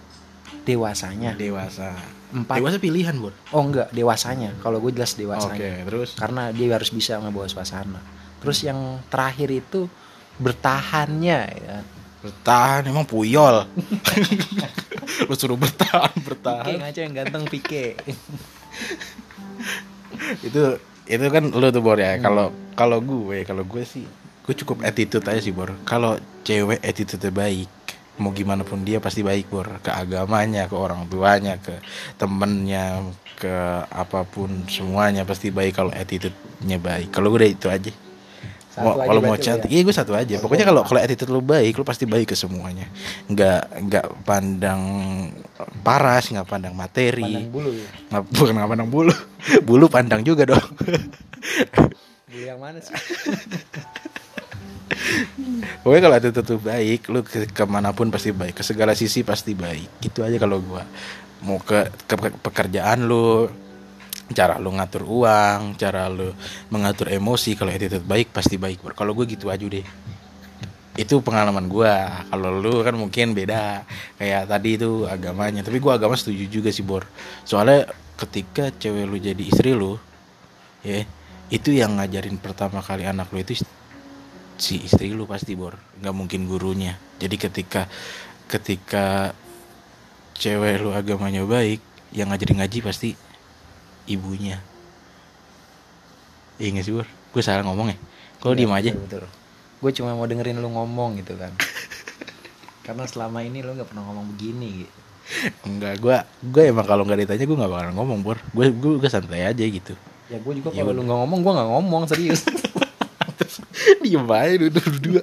[0.67, 1.39] dewasanya.
[1.39, 1.95] Dewasa.
[2.33, 2.57] Empat.
[2.59, 4.57] Dewasa pilihan bor oh enggak dewasanya.
[4.59, 6.19] Kalau gue jelas oke dewasanya terus?
[6.19, 8.01] Karena dia harus bisa ngebawa suasana.
[8.43, 9.87] Terus yang terakhir itu
[10.41, 11.77] bertahannya ya.
[12.23, 13.67] Bertahan emang puyol.
[15.27, 17.99] Lu suruh bertahan Pike bertahan ngaco yang ganteng Pike
[20.41, 20.63] itu
[21.03, 22.15] itu kan lu tuh bor ya.
[22.15, 22.23] Hmm.
[22.23, 24.07] kalau kalau gue kalau gue sih
[24.43, 25.71] gue cukup attitude aja sih bor.
[25.83, 27.69] Kalau cewek attitude baik
[28.21, 29.67] mau gimana pun dia pasti baik bor.
[29.83, 31.79] Ke agamanya ke orang tuanya ke
[32.15, 33.03] temennya
[33.39, 33.55] ke
[33.87, 37.11] apa pun semuanya pasti baik kalau attitude-nya baik.
[37.11, 37.91] Kalau gue udah itu aja
[38.73, 39.75] Satu Mau- kalau mau lu cantik ya?
[39.77, 40.35] iya gue satu aja.
[40.41, 42.89] Pokoknya kalau kalau attitude lu baik lu pasti baik ke semuanya.
[43.29, 44.81] Nggak nggak pandang
[45.85, 47.21] paras nggak pandang materi.
[47.21, 47.85] Pandang bulu ya?
[48.09, 49.13] Nggak bukan nggak pandang bulu.
[49.67, 50.63] Bulu pandang juga dong.
[52.25, 52.95] Bulu yang mana sih?
[55.83, 59.21] Pokoknya kalau attitude tuh baik, lu ke ke mana pun pasti baik, ke segala sisi
[59.21, 59.99] pasti baik.
[59.99, 60.83] Gitu aja kalau gua.
[61.43, 63.51] Mau ke, ke pe- pekerjaan lu,
[64.31, 66.31] cara lu ngatur uang, cara lu
[66.71, 68.79] mengatur emosi, kalau attitude baik pasti baik.
[68.95, 69.83] Kalau gue gitu aja deh.
[70.93, 72.23] Itu pengalaman gua.
[72.29, 73.83] Kalau lu kan mungkin beda.
[74.15, 77.03] Kayak tadi itu agamanya, tapi gua agama setuju juga sih, Bor.
[77.43, 79.97] Soalnya ketika cewek lu jadi istri lu,
[80.85, 81.01] ya,
[81.49, 83.61] itu yang ngajarin pertama kali anak lu itu
[84.57, 87.89] si istri lu pasti bor nggak mungkin gurunya jadi ketika
[88.47, 89.33] ketika
[90.37, 91.81] cewek lu agamanya baik
[92.13, 93.09] yang ngajarin ngaji pasti
[94.09, 94.59] ibunya.
[96.61, 97.97] Iya nggak sih bor gue salah ngomong ya?
[98.37, 98.91] Kalau diem aja?
[98.91, 99.25] betul,
[99.79, 101.51] gue cuma mau dengerin lu ngomong gitu kan.
[102.85, 104.99] Karena selama ini lu nggak pernah ngomong begini gitu.
[105.65, 106.15] Enggak gue
[106.51, 109.63] gue emang kalau nggak ditanya gue nggak bakal ngomong bor gue gue gue santai aja
[109.63, 109.95] gitu.
[110.27, 112.43] Ya gue juga Ya kalau lu nggak ngomong gue nggak ngomong serius.
[114.03, 115.21] Diem aja duduk berdua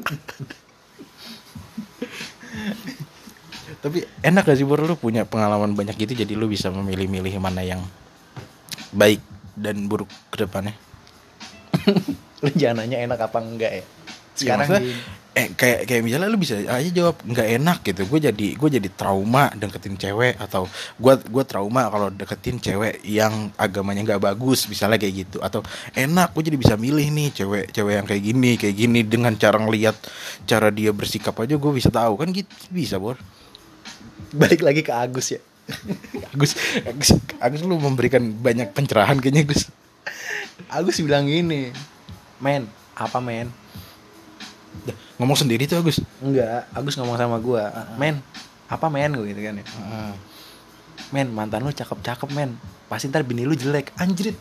[3.80, 7.64] tapi enak gak sih bor lu punya pengalaman banyak gitu jadi lu bisa memilih-milih mana
[7.64, 7.80] yang
[8.92, 9.20] baik
[9.56, 10.74] dan buruk ke depannya?
[12.44, 13.84] Lu jangan nanya enak apa enggak ya?
[14.34, 18.02] Sekarang maksudnya, di- eh kayak kayak misalnya lu bisa aja jawab nggak enak gitu.
[18.10, 20.66] Gue jadi gue jadi trauma deketin cewek atau
[20.98, 25.38] gue gue trauma kalau deketin cewek yang agamanya nggak bagus misalnya kayak gitu.
[25.38, 25.62] Atau
[25.94, 29.62] enak gue jadi bisa milih nih cewek cewek yang kayak gini kayak gini dengan cara
[29.62, 29.94] ngelihat
[30.50, 32.18] cara dia bersikap aja gue bisa tahu.
[32.18, 33.14] Kan gitu bisa bor.
[34.34, 35.40] Balik lagi ke Agus ya
[36.34, 36.52] Agus
[36.84, 37.10] Agus
[37.40, 39.70] Agus lu memberikan banyak pencerahan kayaknya Gus
[40.70, 41.72] Agus bilang gini
[42.40, 43.48] men apa men?
[45.16, 46.00] Ngomong sendiri tuh Agus.
[46.20, 48.20] Enggak Agus ngomong sama gua men
[48.70, 49.10] apa men?
[49.16, 49.64] Gue gitu kan ya.
[51.10, 52.60] Men mantan lu cakep-cakep men.
[52.86, 53.90] Pasti ntar bini lu jelek.
[53.98, 54.36] Anjrit.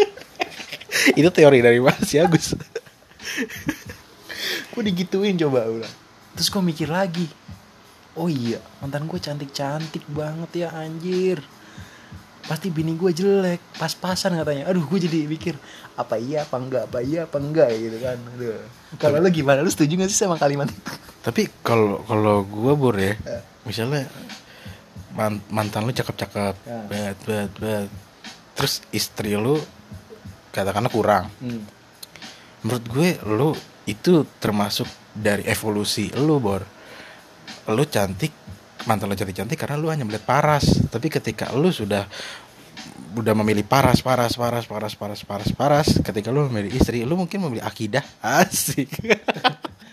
[1.18, 2.52] Itu teori dari mana sih Agus?
[4.74, 5.94] Gue digituin coba ulang
[6.34, 7.26] terus gue mikir lagi
[8.14, 11.38] oh iya mantan gue cantik-cantik banget ya anjir
[12.40, 15.54] pasti bini gue jelek pas-pasan katanya aduh gue jadi mikir
[15.94, 18.18] apa iya apa enggak apa iya apa enggak gitu kan
[18.96, 20.82] kalau lu gimana lu setuju gak sih sama kalimat itu
[21.20, 23.42] Tapi kalau kalau gue bor ya, Eh.
[23.62, 24.08] misalnya
[25.12, 26.80] man- mantan lu cakep-cakep, Ya.
[26.88, 27.88] bet bet bet,
[28.56, 29.60] terus istri lu
[30.48, 31.28] katakanlah kurang.
[31.36, 31.60] hmm.
[32.62, 33.52] Menurut gue lu
[33.84, 36.64] itu termasuk dari evolusi lu bor.
[37.70, 38.32] Lu cantik,
[38.88, 40.64] mantan lu cantik-cantik karena lu hanya melihat paras.
[40.88, 42.06] Tapi ketika lu sudah
[43.10, 45.88] udah memilih paras, paras, paras, paras, paras, paras, paras.
[46.00, 48.02] Ketika lu memilih istri, lu mungkin memilih akidah,
[48.42, 48.90] asik.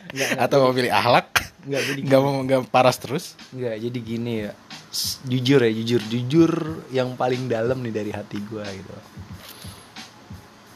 [0.07, 1.35] Enggak, Atau memilih ahlak,
[1.67, 3.35] enggak jadi nggak mau nggak paras terus.
[3.51, 4.51] Enggak, jadi gini ya.
[5.27, 6.51] Jujur ya, jujur, jujur
[6.95, 8.93] yang paling dalam nih dari hati gua gitu.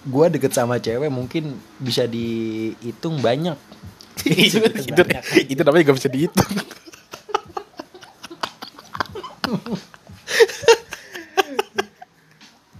[0.02, 3.54] gue deket sama cewek mungkin bisa dihitung banyak
[4.26, 5.02] itu, itu,
[5.46, 6.50] itu namanya gak bisa dihitung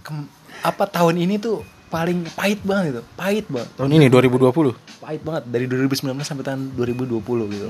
[0.02, 0.30] Kem-
[0.62, 3.68] apa tahun ini tuh paling pahit banget gitu pahit banget.
[3.76, 7.20] Tahun ini 2020 pahit banget dari 2019 sampai tahun 2020
[7.52, 7.68] gitu.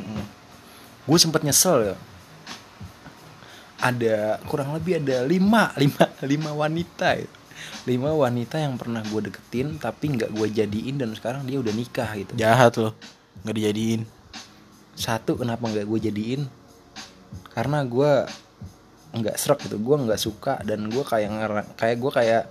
[1.02, 1.96] Gue sempet nyesel ya.
[3.82, 7.26] Ada kurang lebih ada lima lima lima wanita ya.
[7.86, 12.10] lima wanita yang pernah gue deketin tapi nggak gue jadiin dan sekarang dia udah nikah
[12.14, 12.32] gitu.
[12.38, 12.94] Jahat loh.
[13.42, 14.02] Nggak dijadiin.
[14.94, 16.42] Satu kenapa nggak gue jadiin?
[17.50, 18.12] Karena gue
[19.12, 19.76] nggak serak gitu.
[19.76, 21.28] Gue nggak suka dan gue kayak
[21.76, 22.42] kayak gue kayak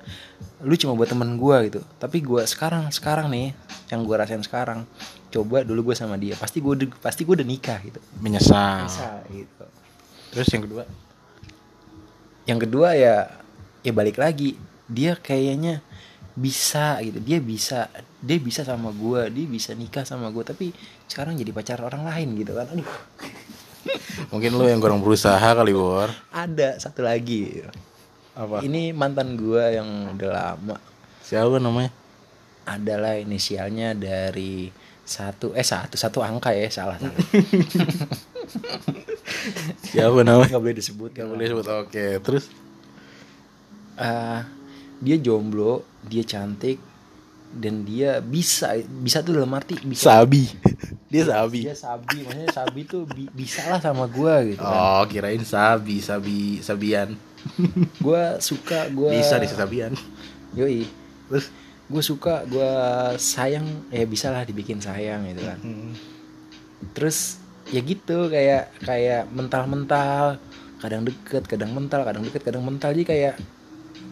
[0.61, 1.81] lu cuma buat temen gue gitu.
[1.97, 3.53] Tapi gue sekarang sekarang nih
[3.89, 4.85] yang gue rasain sekarang
[5.31, 7.97] coba dulu gue sama dia pasti gue pasti gue udah nikah gitu.
[8.21, 8.85] Menyesal.
[8.85, 9.65] Bisa gitu.
[10.31, 10.83] Terus yang kedua?
[12.45, 13.15] Yang kedua ya
[13.81, 14.55] ya balik lagi
[14.85, 15.81] dia kayaknya
[16.37, 17.17] bisa gitu.
[17.17, 17.89] Dia bisa
[18.21, 20.77] dia bisa sama gue dia bisa nikah sama gue tapi
[21.09, 22.69] sekarang jadi pacar orang lain gitu kan.
[22.69, 22.87] Aduh
[24.31, 26.09] mungkin lu yang kurang berusaha kali bor.
[26.31, 27.61] Ada satu lagi.
[28.35, 28.63] Apa?
[28.63, 30.77] Ini mantan gue yang udah lama.
[31.21, 31.91] Siapa namanya?
[32.67, 36.95] Adalah inisialnya dari satu eh satu satu angka ya salah.
[36.95, 37.11] Salah
[39.91, 40.55] siapa namanya?
[40.55, 41.09] Nggak boleh disebut.
[41.11, 42.05] Gak boleh sebut oke.
[42.23, 42.45] Terus?
[43.99, 44.47] Ah,
[45.01, 46.79] dia jomblo dia cantik
[47.51, 50.23] dan dia bisa bisa tuh dalam arti bisa.
[50.23, 50.47] Sabi
[51.11, 51.67] dia sabi.
[51.67, 54.71] Dia sabi maksudnya sabi tuh bi- bisa lah sama gue gitu kan.
[54.71, 57.19] Oh kirain sabi sabi sabian.
[58.05, 59.91] Gue suka gue bisa di sabian.
[60.53, 60.87] Yoi.
[61.27, 61.49] Terus?
[61.91, 62.71] Gue suka gue
[63.17, 65.59] sayang ya bisa lah dibikin sayang gitu kan.
[66.93, 70.39] Terus ya gitu kayak kayak mental-mental.
[70.79, 72.93] Kadang deket kadang mental kadang deket kadang mental.
[72.93, 73.35] Jadi kayak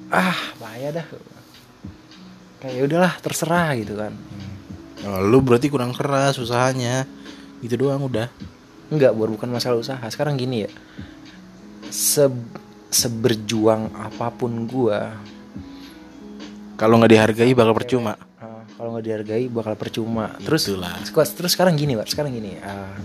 [0.10, 1.06] ah bahaya dah.
[2.60, 4.12] Kayak "Ya udahlah terserah gitu kan
[5.06, 7.06] oh, lu berarti kurang keras usahanya.
[7.60, 8.28] Itu doang udah.
[8.89, 10.02] Enggak buat bukan masalah usaha.
[10.10, 10.72] Sekarang gini ya.
[11.93, 12.26] Se
[12.89, 15.14] seberjuang apa pun gua
[16.80, 18.16] kalau nggak dihargai bakal percuma.
[18.39, 20.32] Uh, kalau nggak dihargai bakal percuma.
[20.39, 20.95] Terus Itulah.
[21.04, 22.95] terus terus sekarang gini pak sekarang gini uh,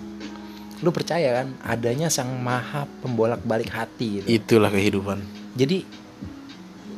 [0.78, 4.26] lu percaya kan adanya sang maha pembolak balik hati gitu.
[4.30, 5.18] Itulah kehidupan.
[5.58, 5.82] Jadi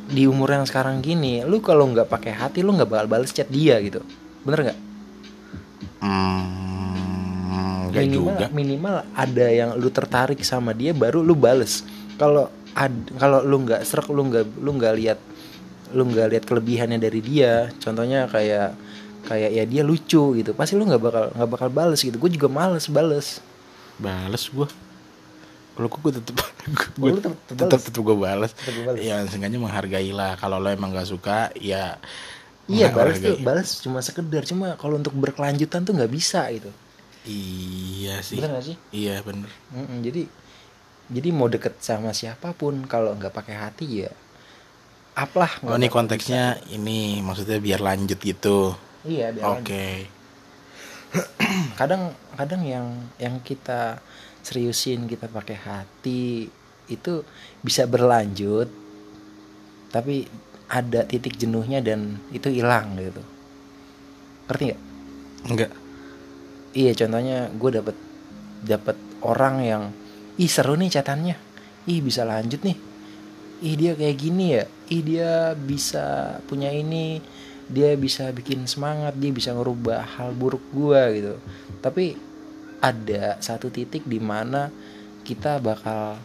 [0.07, 3.49] di umur yang sekarang gini lu kalau nggak pakai hati lu nggak bakal balas chat
[3.49, 4.05] dia gitu.
[4.45, 4.79] Bener nggak
[6.01, 8.45] hmm, nggak minimal juga.
[8.51, 11.81] minimal ada yang lu tertarik sama dia baru lu bales.
[12.17, 12.49] Kalau
[13.17, 15.19] kalau lu nggak serak lu nggak lu nggak lihat
[15.95, 17.71] lu nggak lihat kelebihannya dari dia.
[17.79, 18.75] Contohnya kayak
[19.25, 20.51] kayak ya dia lucu gitu.
[20.53, 22.17] Pasti lu nggak bakal nggak bakal bales gitu.
[22.17, 23.39] Gue juga males bales.
[23.97, 24.67] Bales gua?
[25.73, 26.37] Kalau gue tetep
[26.67, 28.51] Oh, gue lu tetep- tetep gue balas
[28.99, 31.95] ya seenggaknya menghargai lah kalau lo emang gak suka ya
[32.67, 36.71] iya balas tuh balas cuma sekedar cuma kalau untuk berkelanjutan tuh nggak bisa gitu.
[37.27, 38.39] Iya sih.
[38.39, 38.75] Bener gak sih?
[38.95, 39.51] Iya bener.
[39.75, 40.23] Mm-mm, jadi
[41.07, 44.11] jadi mau deket sama siapa pun kalau nggak pakai hati ya
[45.17, 48.77] apalah oh ini konteksnya ini maksudnya biar lanjut gitu.
[49.01, 49.09] Bisa.
[49.09, 49.65] iya biar oke.
[49.65, 50.15] Lanjut.
[51.79, 52.87] kadang kadang yang
[53.17, 53.97] yang kita
[54.45, 56.45] seriusin kita pakai hati
[56.87, 57.13] itu
[57.63, 58.69] bisa berlanjut
[59.89, 60.27] tapi
[60.67, 63.23] ada titik jenuhnya dan itu hilang gitu.
[64.51, 64.81] Ngerti nggak?
[65.47, 65.71] Enggak.
[66.75, 67.97] Iya contohnya gue dapet
[68.67, 69.83] dapet orang yang
[70.37, 71.35] ih seru nih catatannya
[71.87, 72.77] ih bisa lanjut nih.
[73.63, 74.63] Ih dia kayak gini ya.
[74.91, 77.23] Ih dia bisa punya ini.
[77.67, 79.15] Dia bisa bikin semangat.
[79.17, 81.39] Dia bisa ngerubah hal buruk gua gitu.
[81.79, 82.13] Tapi
[82.83, 84.69] ada satu titik di mana
[85.25, 86.19] kita bakal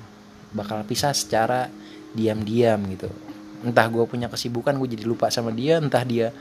[0.52, 1.72] bakal pisah secara
[2.12, 3.08] diam-diam gitu
[3.62, 6.34] entah gue punya kesibukan gue jadi lupa sama dia entah dia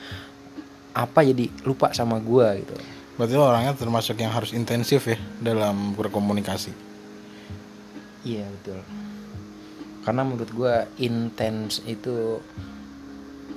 [0.91, 2.75] apa jadi lupa sama gua gitu
[3.15, 6.71] berarti lo orangnya termasuk yang harus intensif ya dalam berkomunikasi
[8.21, 8.79] Iya betul.
[10.05, 12.37] Karena menurut gua intens itu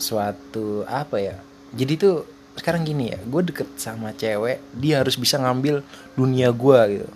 [0.01, 1.37] suatu apa ya?
[1.77, 2.25] Jadi tuh
[2.57, 5.85] sekarang gini ya, gue deket sama cewek, dia harus bisa ngambil
[6.17, 7.09] dunia gua gitu.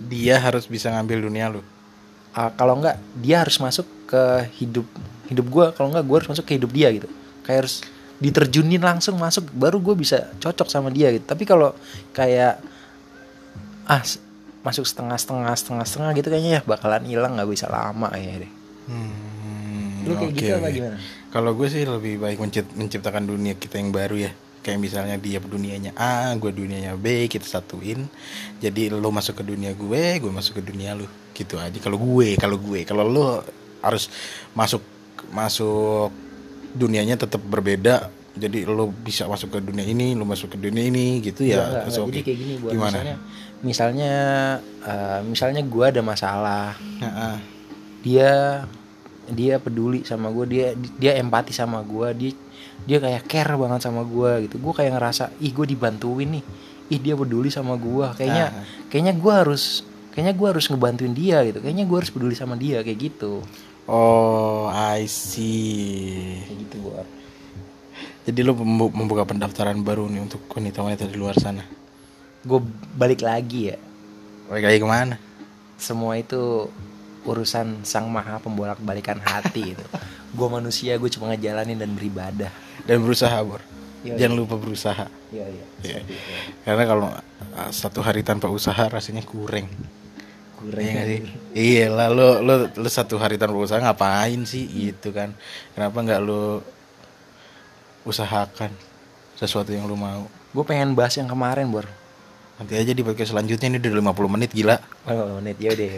[0.00, 1.62] dia harus bisa ngambil dunia lu
[2.34, 4.88] Ah, kalau enggak, dia harus masuk ke hidup
[5.34, 5.66] hidup gua.
[5.74, 7.10] Kalau enggak, gue harus masuk ke hidup dia gitu.
[7.42, 7.82] Kayak harus
[8.22, 11.26] diterjunin langsung masuk, baru gue bisa cocok sama dia gitu.
[11.26, 11.74] Tapi kalau
[12.14, 12.62] kayak
[13.84, 14.00] ah
[14.64, 18.52] masuk setengah-setengah setengah-setengah gitu kayaknya ya bakalan hilang nggak bisa lama ya deh.
[18.88, 20.96] Hmm, Lu kayak oke, gitu apa gimana?
[21.28, 24.32] Kalau gue sih lebih baik mencipt- menciptakan dunia kita yang baru ya.
[24.64, 28.08] Kayak misalnya dia dunianya A, gue dunianya B, kita satuin.
[28.64, 31.04] Jadi lo masuk ke dunia gue, gue masuk ke dunia lu.
[31.36, 31.76] Gitu aja.
[31.76, 33.44] Kalau gue, kalau gue, kalau lo
[33.84, 34.08] harus
[34.56, 34.80] masuk
[35.34, 36.14] masuk
[36.74, 41.22] dunianya tetap berbeda, jadi lo bisa masuk ke dunia ini lo masuk ke dunia ini
[41.22, 41.62] gitu ya.
[41.62, 42.10] Enggak, enggak, okay.
[42.10, 42.98] jadi kayak gini buat gimana?
[42.98, 43.16] misalnya
[43.64, 44.14] misalnya
[44.82, 46.68] eh, misalnya gue ada masalah.
[47.02, 47.36] Heeh.
[48.04, 48.32] dia
[49.24, 50.66] dia peduli sama gue dia
[51.00, 52.30] dia empati sama gue dia
[52.84, 54.60] dia kayak care banget sama gue gitu.
[54.60, 56.44] Gue kayak ngerasa ih gue dibantuin nih.
[56.92, 58.66] Ih dia peduli sama gue kayaknya Ah.
[58.92, 61.64] kayaknya gue harus kayaknya gue harus ngebantuin dia gitu.
[61.64, 63.40] Kayaknya gue harus peduli sama dia kayak gitu
[63.86, 66.40] oh I see.
[66.48, 67.24] Gitu gue
[68.24, 71.60] jadi lo membu- membuka pendaftaran baru nih untuk wanita-wanita di luar sana?
[72.40, 72.64] Gue
[72.96, 73.78] balik lagi ya.
[74.48, 75.16] Balik lagi ke mana?
[75.76, 76.72] Semua itu
[77.24, 79.84] urusan sang maha pembolak balikan hati itu
[80.34, 82.50] gue manusia gue cuma ngejalanin dan beribadah.
[82.88, 83.60] Dan berusaha bor.
[84.04, 85.06] Iya, jangan lupa berusaha.
[85.32, 85.64] Iya iya.
[86.00, 86.12] Itu.
[86.64, 89.68] karena kalau uh, satu hari tanpa usaha rasanya kurang
[90.64, 91.20] Kurang Iya sih?
[91.52, 95.36] Iya lah lo, lo lo satu hari tanpa usaha ngapain sih gitu kan?
[95.76, 96.64] Kenapa nggak lo
[98.08, 98.72] usahakan
[99.36, 100.24] sesuatu yang lo mau?
[100.54, 101.82] gue pengen bahas yang kemarin bor
[102.54, 104.78] Nanti aja di podcast selanjutnya ini udah 50 menit gila.
[105.10, 105.90] Oh, menit ya udah.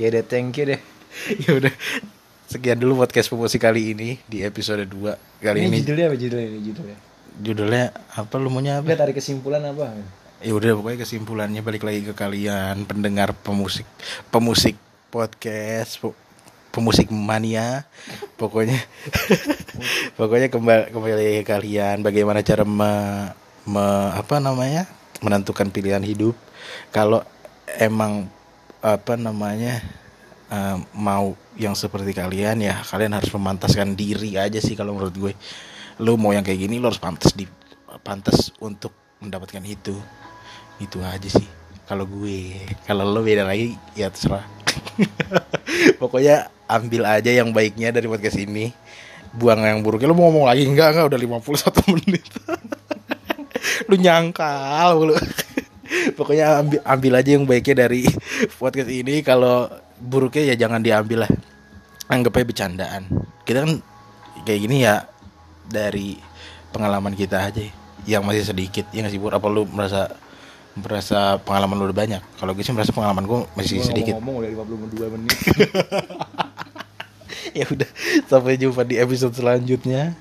[0.00, 0.80] ya udah thank you deh.
[1.44, 1.68] ya udah.
[2.48, 5.44] Sekian dulu podcast promosi kali ini di episode 2.
[5.44, 6.96] Kali ini, judulnya apa judulnya ini judulnya?
[7.34, 7.84] judulnya
[8.14, 8.94] apa lu maunya apa?
[8.96, 9.92] tarik kesimpulan apa?
[10.44, 13.88] Ya udah pokoknya kesimpulannya balik lagi ke kalian pendengar pemusik
[14.28, 14.76] pemusik
[15.08, 16.12] podcast pe-
[16.68, 17.88] pemusik mania.
[18.36, 18.76] Pokoknya
[20.20, 22.92] pokoknya kembali kembali ke kalian bagaimana cara me,
[23.64, 24.84] me- apa namanya
[25.24, 26.36] menentukan pilihan hidup.
[26.92, 27.24] Kalau
[27.80, 28.28] emang
[28.84, 29.80] apa namanya
[30.52, 35.32] eh, mau yang seperti kalian ya kalian harus memantaskan diri aja sih kalau menurut gue.
[36.04, 37.48] Lu mau yang kayak gini lu harus pantas di
[38.04, 38.92] pantas untuk
[39.24, 39.96] mendapatkan itu
[40.82, 41.46] itu aja sih.
[41.84, 42.56] Kalau gue
[42.88, 44.44] kalau lo beda lagi ya terserah.
[46.00, 48.72] Pokoknya ambil aja yang baiknya dari podcast ini.
[49.34, 50.08] Buang yang buruknya.
[50.08, 52.24] Lo mau ngomong lagi enggak enggak udah 51 menit.
[53.90, 55.14] Lu nyangkal lu
[56.18, 58.08] pokoknya ambil ambil aja yang baiknya dari
[58.56, 59.20] podcast ini.
[59.20, 59.68] Kalau
[60.00, 61.32] buruknya ya jangan diambil lah.
[62.08, 63.02] Anggap aja bercandaan.
[63.44, 63.72] Kita kan
[64.48, 65.04] kayak gini ya
[65.68, 66.16] dari
[66.72, 67.60] pengalaman kita aja.
[68.08, 70.23] Yang masih sedikit ya nggak sih apa lu merasa
[70.74, 72.22] merasa pengalaman lu udah banyak.
[72.38, 74.18] Kalau gue sih merasa pengalaman gue masih sedikit.
[74.18, 75.38] Ngomong udah 52 menit.
[77.58, 77.90] ya udah
[78.26, 80.18] sampai jumpa di episode selanjutnya.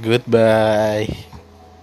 [0.00, 1.33] Goodbye